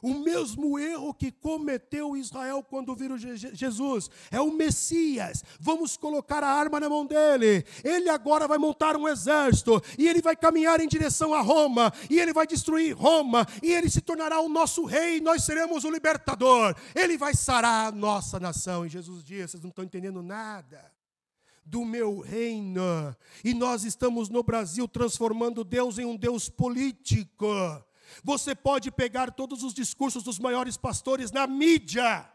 O 0.02 0.16
mesmo 0.16 0.80
erro 0.80 1.14
que 1.14 1.32
cometeu 1.32 2.18
Israel 2.18 2.64
quando 2.64 2.96
viram 2.96 3.18
Jesus. 3.20 4.10
É 4.32 4.42
o 4.42 4.52
Messias. 4.52 5.44
Vamos 5.60 5.96
colocar 5.96 6.44
a 6.44 6.50
arma 6.50 6.80
na 6.80 6.90
mão 6.90 7.06
dele. 7.06 7.64
Ele 7.84 8.10
agora 8.10 8.48
vai 8.48 8.58
montar 8.58 8.98
um 8.98 9.08
exército. 9.08 9.80
E 10.00 10.08
ele 10.08 10.20
vai 10.20 10.36
caminhar 10.36 10.82
em 10.82 10.88
direção 10.88 11.36
a 11.36 11.42
Roma. 11.42 11.94
E 12.10 12.20
ele 12.20 12.34
vai 12.34 12.48
destruir 12.48 12.98
Roma. 12.98 13.46
E 13.62 13.72
ele 13.72 13.92
se 13.92 14.02
tornará 14.02 14.42
o 14.42 14.50
nosso 14.50 14.86
rei. 14.86 15.18
E 15.18 15.22
nós 15.22 15.44
seremos 15.44 15.84
o 15.84 15.92
libertador. 15.92 16.76
Ele 16.96 17.16
vai 17.16 17.36
sarar 17.36 17.90
a 17.90 17.92
nossa 17.92 18.40
nação. 18.40 18.84
E 18.84 18.90
Jesus 18.90 19.24
diz: 19.24 19.52
vocês 19.52 19.62
não 19.62 19.70
estão 19.70 19.86
entendendo 19.86 20.24
nada 20.24 20.92
do 21.64 21.86
meu 21.86 22.20
reino. 22.20 23.16
E 23.44 23.54
nós 23.54 23.84
estamos 23.84 24.30
no 24.30 24.44
Brasil 24.44 24.88
transformando 24.88 25.64
Deus 25.64 25.98
em 25.98 26.06
um 26.06 26.16
Deus 26.16 26.50
político. 26.50 27.48
Você 28.24 28.54
pode 28.54 28.92
pegar 28.92 29.32
todos 29.32 29.64
os 29.64 29.74
discursos 29.74 30.24
dos 30.24 30.40
maiores 30.40 30.78
pastores 30.78 31.32
na 31.32 31.48
mídia. 31.48 32.30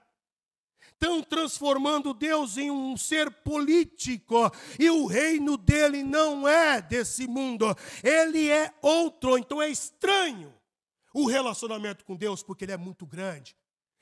Estão 0.93 1.23
transformando 1.23 2.15
Deus 2.15 2.57
em 2.57 2.71
um 2.71 2.97
ser 2.97 3.31
político, 3.31 4.51
e 4.79 4.89
o 4.89 5.05
reino 5.05 5.59
dele 5.59 6.03
não 6.03 6.49
é 6.49 6.81
desse 6.81 7.27
mundo, 7.27 7.77
ele 8.03 8.49
é 8.49 8.73
outro, 8.81 9.37
então 9.37 9.61
é 9.61 9.69
estranho 9.69 10.55
o 11.12 11.27
relacionamento 11.27 12.05
com 12.05 12.17
Deus, 12.17 12.43
porque 12.43 12.65
ele 12.65 12.73
é 12.73 12.77
muito 12.79 13.05
grande. 13.05 13.55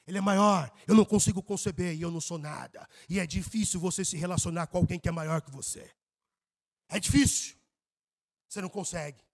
Ele 0.07 0.19
é 0.19 0.21
maior, 0.21 0.71
eu 0.87 0.95
não 0.95 1.05
consigo 1.05 1.43
conceber 1.43 1.95
e 1.95 2.03
eu 2.03 2.11
não 2.11 2.21
sou 2.21 2.39
nada. 2.39 2.89
E 3.09 3.19
é 3.19 3.27
difícil 3.27 3.81
você 3.81 4.05
se 4.05 4.17
relacionar 4.17 4.67
com 4.67 4.79
alguém 4.79 4.99
que 4.99 5.09
é 5.09 5.13
maior 5.13 5.41
que 5.41 5.51
você. 5.51 5.91
É 6.89 7.01
difícil. 7.01 7.57
Você 8.49 8.61
não 8.61 8.69
consegue. 8.69 9.25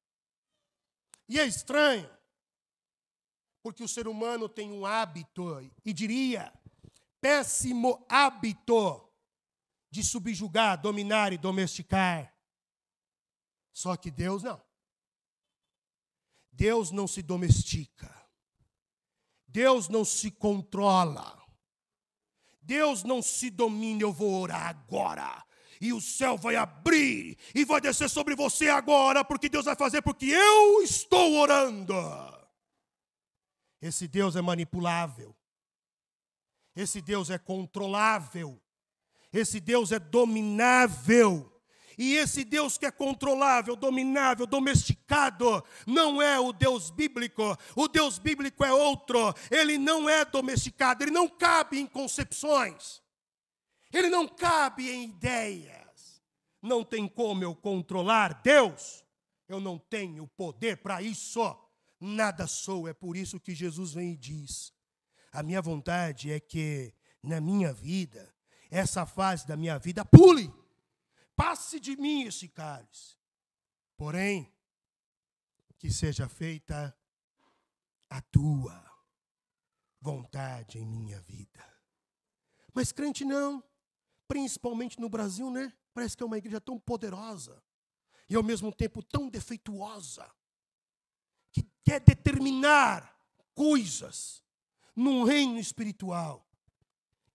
E 1.28 1.38
é 1.38 1.46
estranho, 1.46 2.08
porque 3.62 3.82
o 3.82 3.88
ser 3.88 4.08
humano 4.08 4.48
tem 4.48 4.72
um 4.72 4.86
hábito, 4.86 5.60
e 5.84 5.92
diria, 5.92 6.52
péssimo 7.20 8.04
hábito, 8.08 9.08
de 9.90 10.04
subjugar, 10.04 10.80
dominar 10.80 11.32
e 11.32 11.38
domesticar 11.38 12.32
Só 13.72 13.96
que 13.96 14.10
Deus 14.10 14.42
não. 14.42 14.62
Deus 16.52 16.90
não 16.90 17.08
se 17.08 17.22
domestica. 17.22 18.19
Deus 19.52 19.88
não 19.88 20.04
se 20.04 20.30
controla. 20.30 21.38
Deus 22.62 23.02
não 23.02 23.20
se 23.20 23.50
domina. 23.50 24.02
Eu 24.02 24.12
vou 24.12 24.40
orar 24.40 24.68
agora. 24.68 25.44
E 25.80 25.92
o 25.92 26.00
céu 26.00 26.36
vai 26.36 26.56
abrir 26.56 27.38
e 27.54 27.64
vai 27.64 27.80
descer 27.80 28.08
sobre 28.10 28.36
você 28.36 28.68
agora, 28.68 29.24
porque 29.24 29.48
Deus 29.48 29.64
vai 29.64 29.74
fazer, 29.74 30.02
porque 30.02 30.26
eu 30.26 30.82
estou 30.82 31.36
orando. 31.36 31.94
Esse 33.80 34.06
Deus 34.06 34.36
é 34.36 34.42
manipulável. 34.42 35.34
Esse 36.76 37.00
Deus 37.00 37.30
é 37.30 37.38
controlável. 37.38 38.60
Esse 39.32 39.58
Deus 39.58 39.90
é 39.90 39.98
dominável. 39.98 41.59
E 42.02 42.16
esse 42.16 42.44
Deus 42.44 42.78
que 42.78 42.86
é 42.86 42.90
controlável, 42.90 43.76
dominável, 43.76 44.46
domesticado, 44.46 45.62
não 45.86 46.22
é 46.22 46.40
o 46.40 46.50
Deus 46.50 46.90
bíblico. 46.90 47.54
O 47.76 47.88
Deus 47.88 48.18
bíblico 48.18 48.64
é 48.64 48.72
outro. 48.72 49.34
Ele 49.50 49.76
não 49.76 50.08
é 50.08 50.24
domesticado, 50.24 51.04
ele 51.04 51.10
não 51.10 51.28
cabe 51.28 51.78
em 51.78 51.84
concepções. 51.86 53.02
Ele 53.92 54.08
não 54.08 54.26
cabe 54.26 54.88
em 54.88 55.10
ideias. 55.10 56.22
Não 56.62 56.82
tem 56.82 57.06
como 57.06 57.44
eu 57.44 57.54
controlar 57.54 58.40
Deus. 58.42 59.04
Eu 59.46 59.60
não 59.60 59.76
tenho 59.76 60.26
poder 60.26 60.78
para 60.78 61.02
isso. 61.02 61.54
Nada 62.00 62.46
sou. 62.46 62.88
É 62.88 62.94
por 62.94 63.14
isso 63.14 63.38
que 63.38 63.54
Jesus 63.54 63.92
vem 63.92 64.12
e 64.12 64.16
diz: 64.16 64.72
A 65.30 65.42
minha 65.42 65.60
vontade 65.60 66.32
é 66.32 66.40
que 66.40 66.94
na 67.22 67.42
minha 67.42 67.74
vida, 67.74 68.34
essa 68.70 69.04
fase 69.04 69.46
da 69.46 69.54
minha 69.54 69.78
vida, 69.78 70.02
pule 70.02 70.50
passe 71.40 71.80
de 71.80 71.96
mim 71.96 72.24
esse 72.24 72.48
cálice. 72.48 73.16
Porém, 73.96 74.52
que 75.78 75.90
seja 75.90 76.28
feita 76.28 76.94
a 78.10 78.20
tua 78.20 78.78
vontade 79.98 80.78
em 80.78 80.84
minha 80.86 81.18
vida. 81.22 81.64
Mas 82.74 82.92
crente 82.92 83.24
não, 83.24 83.64
principalmente 84.28 85.00
no 85.00 85.08
Brasil, 85.08 85.50
né? 85.50 85.72
Parece 85.94 86.14
que 86.14 86.22
é 86.22 86.26
uma 86.26 86.36
igreja 86.36 86.60
tão 86.60 86.78
poderosa 86.78 87.62
e 88.28 88.36
ao 88.36 88.42
mesmo 88.42 88.70
tempo 88.70 89.02
tão 89.02 89.30
defeituosa 89.30 90.30
que 91.50 91.62
quer 91.82 92.00
determinar 92.00 93.18
coisas 93.54 94.44
num 94.94 95.24
reino 95.24 95.58
espiritual 95.58 96.46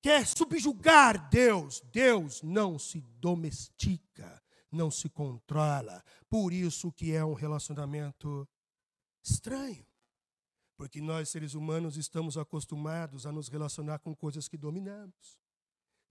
quer 0.06 0.28
subjugar 0.28 1.30
Deus. 1.30 1.82
Deus 1.92 2.44
não 2.44 2.78
se 2.78 3.02
domestica, 3.20 4.40
não 4.72 4.92
se 4.92 5.10
controla. 5.10 6.04
Por 6.30 6.54
isso 6.54 6.92
que 6.92 7.12
é 7.12 7.26
um 7.26 7.34
relacionamento 7.34 8.48
estranho. 9.24 9.84
Porque 10.78 11.02
nós, 11.02 11.30
seres 11.30 11.56
humanos, 11.56 11.98
estamos 11.98 12.38
acostumados 12.38 13.26
a 13.26 13.32
nos 13.32 13.48
relacionar 13.48 13.98
com 13.98 14.16
coisas 14.16 14.48
que 14.48 14.58
dominamos, 14.58 15.40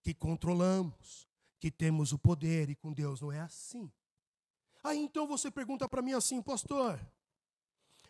que 0.02 0.12
controlamos, 0.12 1.28
que 1.61 1.70
temos 1.70 2.11
o 2.12 2.18
poder, 2.18 2.70
e 2.70 2.74
com 2.74 2.92
Deus 2.92 3.20
não 3.20 3.30
é 3.30 3.42
assim. 3.42 3.92
Aí 4.83 4.98
então 4.98 5.24
você 5.24 5.52
pergunta 5.52 5.88
para 5.88 6.02
mim 6.02 6.14
assim, 6.14 6.42
pastor, 6.42 6.98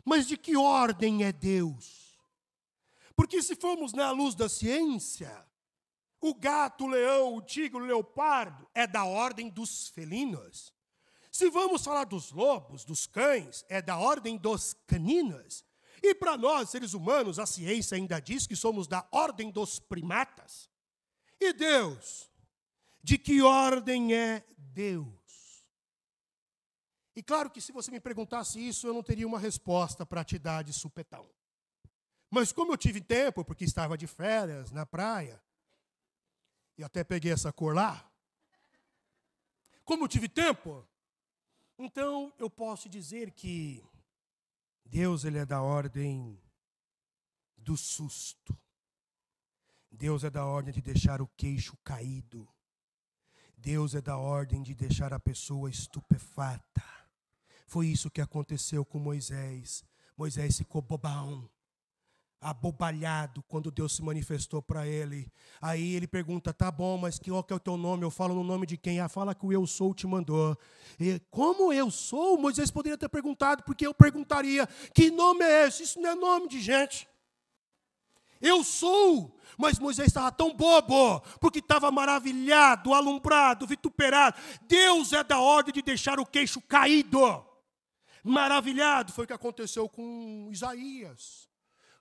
mas 0.03 0.27
de 0.27 0.39
que 0.39 0.57
ordem 0.57 1.25
é 1.25 1.33
Deus? 1.33 2.19
Porque 3.15 3.43
se 3.43 3.55
formos 3.55 3.93
na 3.93 4.11
luz 4.13 4.35
da 4.35 4.49
ciência, 4.49 5.47
o 6.27 6.33
gato, 6.33 6.85
o 6.85 6.89
leão, 6.89 7.37
o 7.37 7.43
tigre, 7.43 7.79
o 7.79 7.85
leopardo 7.85 8.67
é 8.75 8.87
da 8.87 9.05
ordem 9.05 9.51
dos 9.51 9.89
felinos. 9.91 10.73
Se 11.31 11.51
vamos 11.51 11.85
falar 11.85 12.05
dos 12.05 12.33
lobos, 12.33 12.83
dos 12.83 13.07
cães, 13.07 13.63
é 13.69 13.83
da 13.83 13.99
ordem 13.99 14.39
dos 14.39 14.73
caninos. 14.87 15.63
E 16.03 16.15
para 16.15 16.39
nós, 16.39 16.71
seres 16.71 16.95
humanos, 16.95 17.39
a 17.39 17.45
ciência 17.45 17.97
ainda 17.97 18.21
diz 18.21 18.47
que 18.47 18.57
somos 18.57 18.87
da 18.87 19.07
ordem 19.13 19.51
dos 19.51 19.79
primatas. 19.79 20.71
E 21.39 21.53
Deus? 21.53 22.31
De 23.03 23.19
que 23.19 23.43
ordem 23.43 24.15
é 24.15 24.47
Deus? 24.57 25.67
E 27.15 27.23
claro 27.23 27.51
que 27.51 27.61
se 27.61 27.71
você 27.71 27.91
me 27.91 28.01
perguntasse 28.01 28.67
isso, 28.67 28.87
eu 28.87 28.95
não 28.95 29.03
teria 29.03 29.27
uma 29.27 29.39
resposta 29.39 30.07
para 30.07 30.25
te 30.25 30.39
dar 30.39 30.65
de 30.65 30.73
supetão. 30.73 31.29
Mas 32.31 32.51
como 32.51 32.73
eu 32.73 32.79
tive 32.79 33.03
tempo, 33.03 33.45
porque 33.45 33.65
estava 33.65 33.99
de 33.99 34.07
férias 34.07 34.73
na 34.73 34.87
praia, 34.87 35.44
e 36.77 36.85
até 36.85 37.05
peguei 37.05 37.33
essa 37.33 37.53
cor 37.53 37.75
lá. 37.75 38.11
Como 39.85 40.05
eu 40.05 40.09
tive 40.09 40.29
tempo, 40.29 40.87
então 41.79 42.33
eu 42.39 42.49
posso 42.49 42.89
dizer 42.89 43.31
que 43.33 43.85
Deus 44.85 45.25
ele 45.25 45.39
é 45.39 45.47
da 45.47 45.63
ordem 45.63 46.41
do 47.57 47.77
susto. 47.77 48.59
Deus 49.91 50.25
é 50.25 50.31
da 50.31 50.45
ordem 50.45 50.73
de 50.73 50.81
deixar 50.81 51.23
o 51.23 51.29
queixo 51.37 51.77
caído. 51.85 52.49
Deus 53.57 53.95
é 53.95 54.01
da 54.01 54.17
ordem 54.17 54.63
de 54.63 54.75
deixar 54.75 55.13
a 55.13 55.21
pessoa 55.21 55.71
estupefata. 55.71 56.83
Foi 57.67 57.87
isso 57.87 58.11
que 58.11 58.21
aconteceu 58.21 58.85
com 58.85 58.99
Moisés. 58.99 59.85
Moisés 60.17 60.59
ficou 60.59 60.83
bobão 60.83 61.51
abobalhado 62.45 63.43
quando 63.49 63.71
Deus 63.71 63.97
se 63.97 64.03
manifestou 64.03 64.61
para 64.61 64.87
ele. 64.87 65.33
Aí 65.61 65.95
ele 65.95 66.07
pergunta: 66.07 66.53
tá 66.53 66.71
bom, 66.71 66.99
mas 66.99 67.19
qual 67.19 67.43
que 67.43 67.53
é 67.53 67.57
o 67.57 67.61
teu 67.61 67.79
nome? 67.79 68.05
Eu 68.05 68.11
falo 68.11 68.35
no 68.35 68.45
nome 68.45 68.67
de 68.67 68.77
quem? 68.77 69.01
Ah, 69.01 69.09
fala 69.09 69.35
que 69.35 69.47
o 69.47 69.53
eu 69.53 69.67
sou 69.67 69.95
te 69.95 70.07
mandou. 70.07 70.57
E, 71.01 71.19
como 71.31 71.73
eu 71.73 71.91
sou? 71.91 72.37
Moisés 72.37 72.71
poderia 72.71 72.99
ter 72.99 73.09
perguntado, 73.09 73.63
porque 73.65 73.87
eu 73.87 73.95
perguntaria: 73.95 74.69
que 74.95 75.11
nome 75.11 75.43
é 75.43 75.67
esse? 75.67 75.85
Isso 75.85 75.99
não 75.99 76.11
é 76.11 76.15
nome 76.15 76.49
de 76.49 76.61
gente. 76.61 77.09
Eu 78.41 78.63
sou. 78.63 79.35
Mas 79.57 79.79
Moisés 79.79 80.09
estava 80.09 80.31
tão 80.31 80.53
bobo, 80.55 81.21
porque 81.41 81.61
estava 81.61 81.91
maravilhado, 81.91 82.93
alumbrado, 82.93 83.67
vituperado. 83.67 84.37
Deus 84.63 85.13
é 85.13 85.25
da 85.25 85.39
ordem 85.39 85.73
de 85.73 85.81
deixar 85.81 86.21
o 86.21 86.27
queixo 86.27 86.61
caído. 86.61 87.21
Maravilhado 88.23 89.13
foi 89.13 89.25
o 89.25 89.27
que 89.27 89.33
aconteceu 89.33 89.89
com 89.89 90.49
Isaías. 90.51 91.49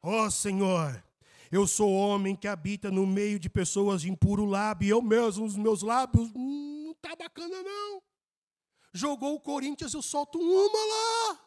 Ó 0.06 0.26
oh, 0.26 0.30
Senhor, 0.30 1.02
eu 1.50 1.66
sou 1.66 1.94
homem 1.94 2.36
que 2.36 2.46
habita 2.46 2.92
no 2.92 3.08
meio 3.08 3.39
de 3.39 3.50
pessoas 3.50 4.02
de 4.02 4.12
impuro 4.12 4.44
lábio, 4.44 4.86
e 4.86 4.89
eu 4.89 5.02
mesmo, 5.02 5.46
os 5.46 5.56
meus 5.56 5.82
lábios, 5.82 6.30
hum, 6.36 6.88
não 6.88 6.94
tá 6.96 7.16
bacana 7.16 7.63
não. 7.63 8.04
Jogou 8.94 9.34
o 9.34 9.39
Corinthians, 9.39 9.94
eu 9.94 10.02
solto 10.02 10.38
uma 10.38 10.78
lá. 10.78 11.39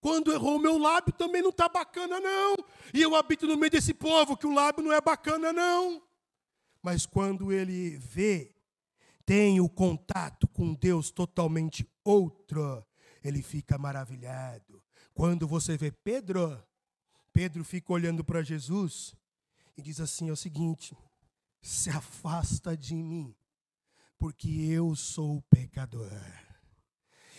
Quando 0.00 0.32
errou 0.32 0.56
o 0.56 0.60
meu 0.60 0.76
lábio, 0.76 1.12
também 1.12 1.40
não 1.40 1.52
tá 1.52 1.68
bacana 1.68 2.18
não. 2.18 2.56
E 2.92 3.00
eu 3.00 3.14
habito 3.14 3.46
no 3.46 3.56
meio 3.56 3.70
desse 3.70 3.94
povo, 3.94 4.36
que 4.36 4.46
o 4.46 4.52
lábio 4.52 4.82
não 4.82 4.92
é 4.92 5.00
bacana 5.00 5.52
não. 5.52 6.02
Mas 6.82 7.06
quando 7.06 7.52
ele 7.52 7.96
vê, 7.96 8.54
tem 9.24 9.60
o 9.60 9.68
contato 9.68 10.48
com 10.48 10.74
Deus 10.74 11.12
totalmente 11.12 11.88
outro, 12.04 12.84
ele 13.22 13.40
fica 13.40 13.78
maravilhado. 13.78 14.82
Quando 15.14 15.46
você 15.46 15.76
vê 15.76 15.92
Pedro, 15.92 16.60
Pedro 17.38 17.62
fica 17.62 17.92
olhando 17.92 18.24
para 18.24 18.42
Jesus 18.42 19.14
e 19.76 19.80
diz 19.80 20.00
assim: 20.00 20.28
é 20.28 20.32
o 20.32 20.36
seguinte, 20.36 20.98
se 21.62 21.88
afasta 21.88 22.76
de 22.76 22.96
mim, 22.96 23.32
porque 24.18 24.48
eu 24.48 24.96
sou 24.96 25.40
pecador. 25.42 26.10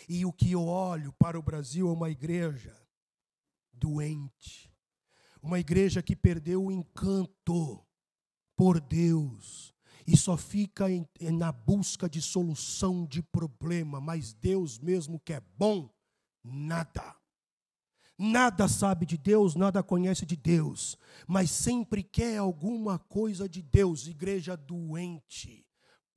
E 0.08 0.26
o 0.26 0.32
que 0.32 0.54
eu 0.54 0.66
olho 0.66 1.12
para 1.20 1.38
o 1.38 1.44
Brasil 1.44 1.90
é 1.90 1.92
uma 1.92 2.10
igreja 2.10 2.74
doente, 3.74 4.74
uma 5.42 5.60
igreja 5.60 6.02
que 6.02 6.16
perdeu 6.16 6.64
o 6.64 6.72
encanto 6.72 7.86
por 8.56 8.80
Deus 8.80 9.76
e 10.08 10.16
só 10.16 10.38
fica 10.38 10.86
na 11.20 11.52
busca 11.52 12.10
de 12.10 12.22
solução 12.22 13.06
de 13.06 13.22
problema, 13.22 14.00
mas 14.00 14.32
Deus 14.32 14.80
mesmo 14.80 15.20
que 15.20 15.34
é 15.34 15.42
bom, 15.58 15.94
nada. 16.42 17.19
Nada 18.22 18.68
sabe 18.68 19.06
de 19.06 19.18
Deus, 19.18 19.56
nada 19.56 19.82
conhece 19.82 20.26
de 20.26 20.36
Deus, 20.36 20.98
mas 21.26 21.50
sempre 21.50 22.04
quer 22.04 22.38
alguma 22.38 23.00
coisa 23.00 23.48
de 23.48 23.62
Deus. 23.62 24.08
Igreja 24.08 24.58
doente, 24.58 25.66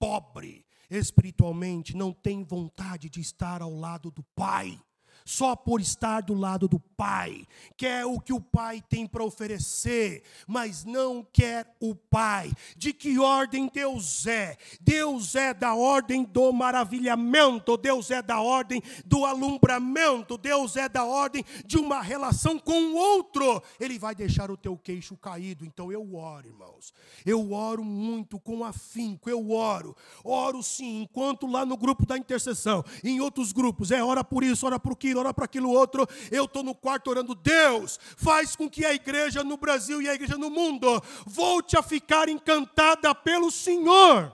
pobre 0.01 0.67
espiritualmente, 0.91 1.97
não 1.97 2.13
tem 2.13 2.43
vontade 2.43 3.09
de 3.09 3.21
estar 3.21 3.63
ao 3.63 3.73
lado 3.73 4.11
do 4.11 4.25
Pai, 4.35 4.83
só 5.25 5.55
por 5.57 5.81
estar 5.81 6.23
do 6.23 6.35
lado 6.35 6.69
do 6.69 6.79
Pai, 6.79 7.47
quer 7.77 8.07
o 8.07 8.21
que 8.21 8.33
o 8.33 8.41
Pai 8.41 8.83
tem 8.89 9.07
para 9.07 9.25
oferecer, 9.25 10.23
mas 10.47 10.85
não 10.85 11.27
quer 11.33 11.75
o 11.81 11.95
Pai. 11.95 12.53
De 12.77 12.93
que 12.93 13.19
ordem 13.19 13.71
Deus 13.73 14.27
é? 14.27 14.57
Deus 14.81 15.35
é 15.35 15.53
da 15.53 15.75
ordem 15.75 16.25
do 16.25 16.53
maravilhamento, 16.53 17.77
Deus 17.77 18.11
é 18.11 18.23
da 18.23 18.41
ordem 18.41 18.83
do 19.05 19.25
alumbramento, 19.25 20.39
Deus 20.39 20.77
é 20.77 20.89
da 20.89 21.05
ordem 21.05 21.45
de 21.67 21.77
uma 21.77 22.01
relação 22.01 22.59
com 22.59 22.93
o 22.93 22.95
outro. 22.95 23.63
Ele 23.81 23.99
vai 23.99 24.15
deixar 24.15 24.51
o 24.51 24.57
teu 24.57 24.77
queixo 24.77 25.17
caído. 25.17 25.65
Então 25.65 25.91
eu 25.91 26.15
oro, 26.15 26.47
irmãos. 26.47 26.93
Eu 27.25 27.53
oro 27.53 27.85
muito 27.85 28.39
com 28.39 28.65
afinco, 28.65 29.29
eu 29.29 29.51
oro. 29.51 29.97
Oro 30.25 30.63
sim, 30.63 31.03
enquanto 31.03 31.47
lá 31.47 31.65
no 31.65 31.77
grupo 31.77 32.07
da 32.07 32.17
intercessão, 32.17 32.85
em 33.03 33.21
outros 33.21 33.53
grupos, 33.53 33.91
é 33.91 34.03
ora 34.03 34.23
por 34.23 34.43
isso, 34.43 34.67
ora 34.67 34.79
por 34.79 34.97
aquilo, 35.13 35.21
ora 35.21 35.35
para 35.35 35.45
aquilo 35.45 35.71
outro. 35.71 36.07
Eu 36.31 36.47
estou 36.47 36.63
no 36.63 36.75
quarto 36.75 37.11
orando, 37.11 37.35
Deus, 37.35 37.99
faz 38.17 38.57
com 38.57 38.69
que 38.69 38.85
a 38.85 38.95
igreja 38.95 39.45
no 39.45 39.57
Brasil 39.57 40.01
e 40.01 40.09
a 40.09 40.15
igreja 40.15 40.37
no 40.37 40.51
mundo 40.51 41.03
volte 41.27 41.77
a 41.77 41.83
ficar 41.83 42.29
encantada 42.29 43.15
pelo 43.15 43.51
Senhor. 43.51 44.33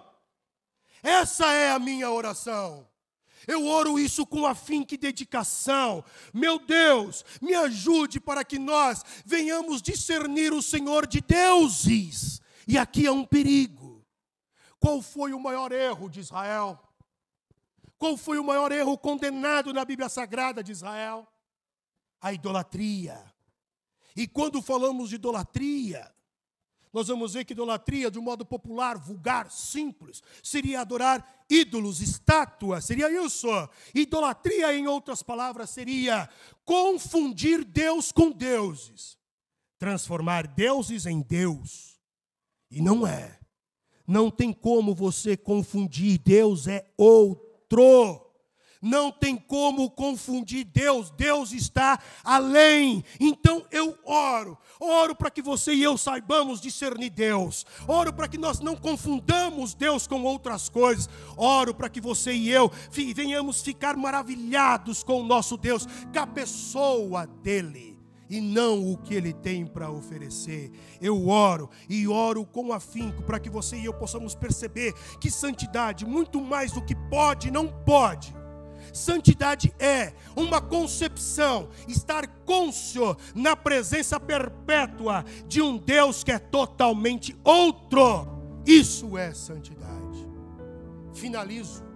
Essa 1.02 1.52
é 1.52 1.70
a 1.70 1.78
minha 1.78 2.10
oração. 2.10 2.86
Eu 3.46 3.66
oro 3.66 3.98
isso 3.98 4.26
com 4.26 4.46
afinco 4.46 4.94
e 4.94 4.98
dedicação. 4.98 6.04
Meu 6.34 6.58
Deus, 6.58 7.24
me 7.40 7.54
ajude 7.54 8.20
para 8.20 8.44
que 8.44 8.58
nós 8.58 9.02
venhamos 9.24 9.80
discernir 9.80 10.52
o 10.52 10.60
Senhor 10.60 11.06
de 11.06 11.20
deuses. 11.20 12.42
E 12.66 12.76
aqui 12.76 13.06
é 13.06 13.12
um 13.12 13.24
perigo. 13.24 14.04
Qual 14.78 15.00
foi 15.00 15.32
o 15.32 15.40
maior 15.40 15.72
erro 15.72 16.10
de 16.10 16.20
Israel? 16.20 16.78
Qual 17.98 18.16
foi 18.16 18.38
o 18.38 18.44
maior 18.44 18.70
erro 18.70 18.96
condenado 18.96 19.72
na 19.72 19.84
Bíblia 19.84 20.08
Sagrada 20.08 20.62
de 20.62 20.70
Israel? 20.70 21.26
A 22.20 22.32
idolatria. 22.32 23.20
E 24.14 24.26
quando 24.26 24.62
falamos 24.62 25.08
de 25.08 25.16
idolatria, 25.16 26.08
nós 26.92 27.08
vamos 27.08 27.34
ver 27.34 27.44
que 27.44 27.52
idolatria, 27.52 28.10
de 28.10 28.18
um 28.18 28.22
modo 28.22 28.46
popular, 28.46 28.96
vulgar, 28.96 29.50
simples, 29.50 30.22
seria 30.42 30.80
adorar 30.80 31.44
ídolos, 31.50 32.00
estátuas, 32.00 32.84
seria 32.84 33.10
isso. 33.24 33.48
Idolatria, 33.94 34.74
em 34.74 34.86
outras 34.86 35.22
palavras, 35.22 35.70
seria 35.70 36.28
confundir 36.64 37.64
Deus 37.64 38.12
com 38.12 38.30
deuses, 38.30 39.18
transformar 39.76 40.46
deuses 40.46 41.04
em 41.04 41.20
Deus. 41.20 42.00
E 42.70 42.80
não 42.80 43.06
é. 43.06 43.38
Não 44.06 44.30
tem 44.30 44.52
como 44.52 44.94
você 44.94 45.36
confundir, 45.36 46.18
Deus 46.18 46.66
é 46.66 46.90
outro 46.96 47.47
outro. 47.76 48.28
Não 48.80 49.10
tem 49.10 49.36
como 49.36 49.90
confundir 49.90 50.64
Deus, 50.64 51.10
Deus 51.10 51.52
está 51.52 51.98
além. 52.22 53.04
Então 53.18 53.64
eu 53.72 53.98
oro, 54.04 54.56
oro 54.78 55.16
para 55.16 55.30
que 55.30 55.42
você 55.42 55.74
e 55.74 55.82
eu 55.82 55.98
saibamos 55.98 56.60
discernir 56.60 57.10
Deus, 57.10 57.66
oro 57.88 58.12
para 58.12 58.28
que 58.28 58.38
nós 58.38 58.60
não 58.60 58.76
confundamos 58.76 59.74
Deus 59.74 60.06
com 60.06 60.22
outras 60.22 60.68
coisas, 60.68 61.08
oro 61.36 61.74
para 61.74 61.88
que 61.88 62.00
você 62.00 62.32
e 62.32 62.50
eu 62.50 62.70
venhamos 63.14 63.62
ficar 63.62 63.96
maravilhados 63.96 65.02
com 65.02 65.20
o 65.20 65.26
nosso 65.26 65.56
Deus, 65.56 65.84
com 66.12 66.20
a 66.20 66.26
pessoa 66.26 67.26
dEle 67.26 67.97
e 68.28 68.40
não 68.40 68.92
o 68.92 68.96
que 68.96 69.14
ele 69.14 69.32
tem 69.32 69.66
para 69.66 69.90
oferecer. 69.90 70.70
Eu 71.00 71.28
oro 71.28 71.68
e 71.88 72.06
oro 72.06 72.44
com 72.44 72.72
afinco 72.72 73.22
para 73.22 73.38
que 73.38 73.50
você 73.50 73.76
e 73.76 73.84
eu 73.84 73.94
possamos 73.94 74.34
perceber 74.34 74.94
que 75.20 75.30
santidade, 75.30 76.06
muito 76.06 76.40
mais 76.40 76.72
do 76.72 76.84
que 76.84 76.94
pode, 76.94 77.50
não 77.50 77.68
pode. 77.68 78.36
Santidade 78.92 79.74
é 79.78 80.12
uma 80.34 80.60
concepção, 80.60 81.68
estar 81.86 82.26
cônscio 82.44 83.16
na 83.34 83.54
presença 83.54 84.18
perpétua 84.18 85.24
de 85.46 85.60
um 85.60 85.76
Deus 85.76 86.24
que 86.24 86.32
é 86.32 86.38
totalmente 86.38 87.36
outro. 87.44 88.26
Isso 88.66 89.16
é 89.16 89.32
santidade. 89.34 90.26
Finalizo 91.12 91.88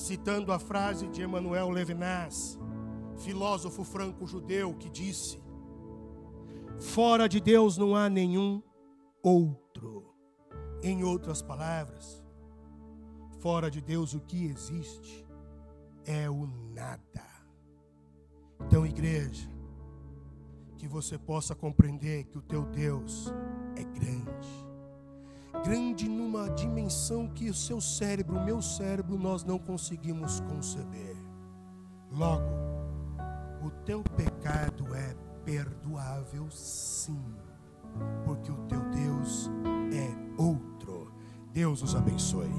citando 0.00 0.50
a 0.50 0.58
frase 0.58 1.06
de 1.08 1.22
Emmanuel 1.22 1.68
Levinas, 1.68 2.58
filósofo 3.18 3.84
franco-judeu, 3.84 4.74
que 4.74 4.88
disse: 4.88 5.39
Fora 6.80 7.28
de 7.28 7.40
Deus 7.40 7.76
não 7.76 7.94
há 7.94 8.08
nenhum 8.08 8.62
outro. 9.22 10.14
Em 10.82 11.04
outras 11.04 11.42
palavras, 11.42 12.24
fora 13.38 13.70
de 13.70 13.82
Deus 13.82 14.14
o 14.14 14.20
que 14.20 14.46
existe 14.46 15.26
é 16.06 16.28
o 16.30 16.46
nada. 16.74 17.22
Então, 18.62 18.86
igreja, 18.86 19.46
que 20.78 20.88
você 20.88 21.18
possa 21.18 21.54
compreender 21.54 22.24
que 22.24 22.38
o 22.38 22.42
teu 22.42 22.64
Deus 22.64 23.30
é 23.76 23.84
grande. 23.84 24.48
Grande 25.62 26.08
numa 26.08 26.48
dimensão 26.48 27.28
que 27.28 27.50
o 27.50 27.54
seu 27.54 27.78
cérebro, 27.78 28.38
o 28.38 28.44
meu 28.44 28.62
cérebro, 28.62 29.18
nós 29.18 29.44
não 29.44 29.58
conseguimos 29.58 30.40
conceber. 30.40 31.14
Logo, 32.10 32.48
o 33.62 33.70
teu 33.84 34.02
pecado 34.02 34.94
é 34.94 35.14
perdoável, 35.50 36.48
sim, 36.48 37.34
porque 38.24 38.52
o 38.52 38.56
teu 38.68 38.80
Deus 38.90 39.50
é 39.92 40.40
outro. 40.40 41.12
Deus 41.52 41.82
os 41.82 41.96
abençoe. 41.96 42.50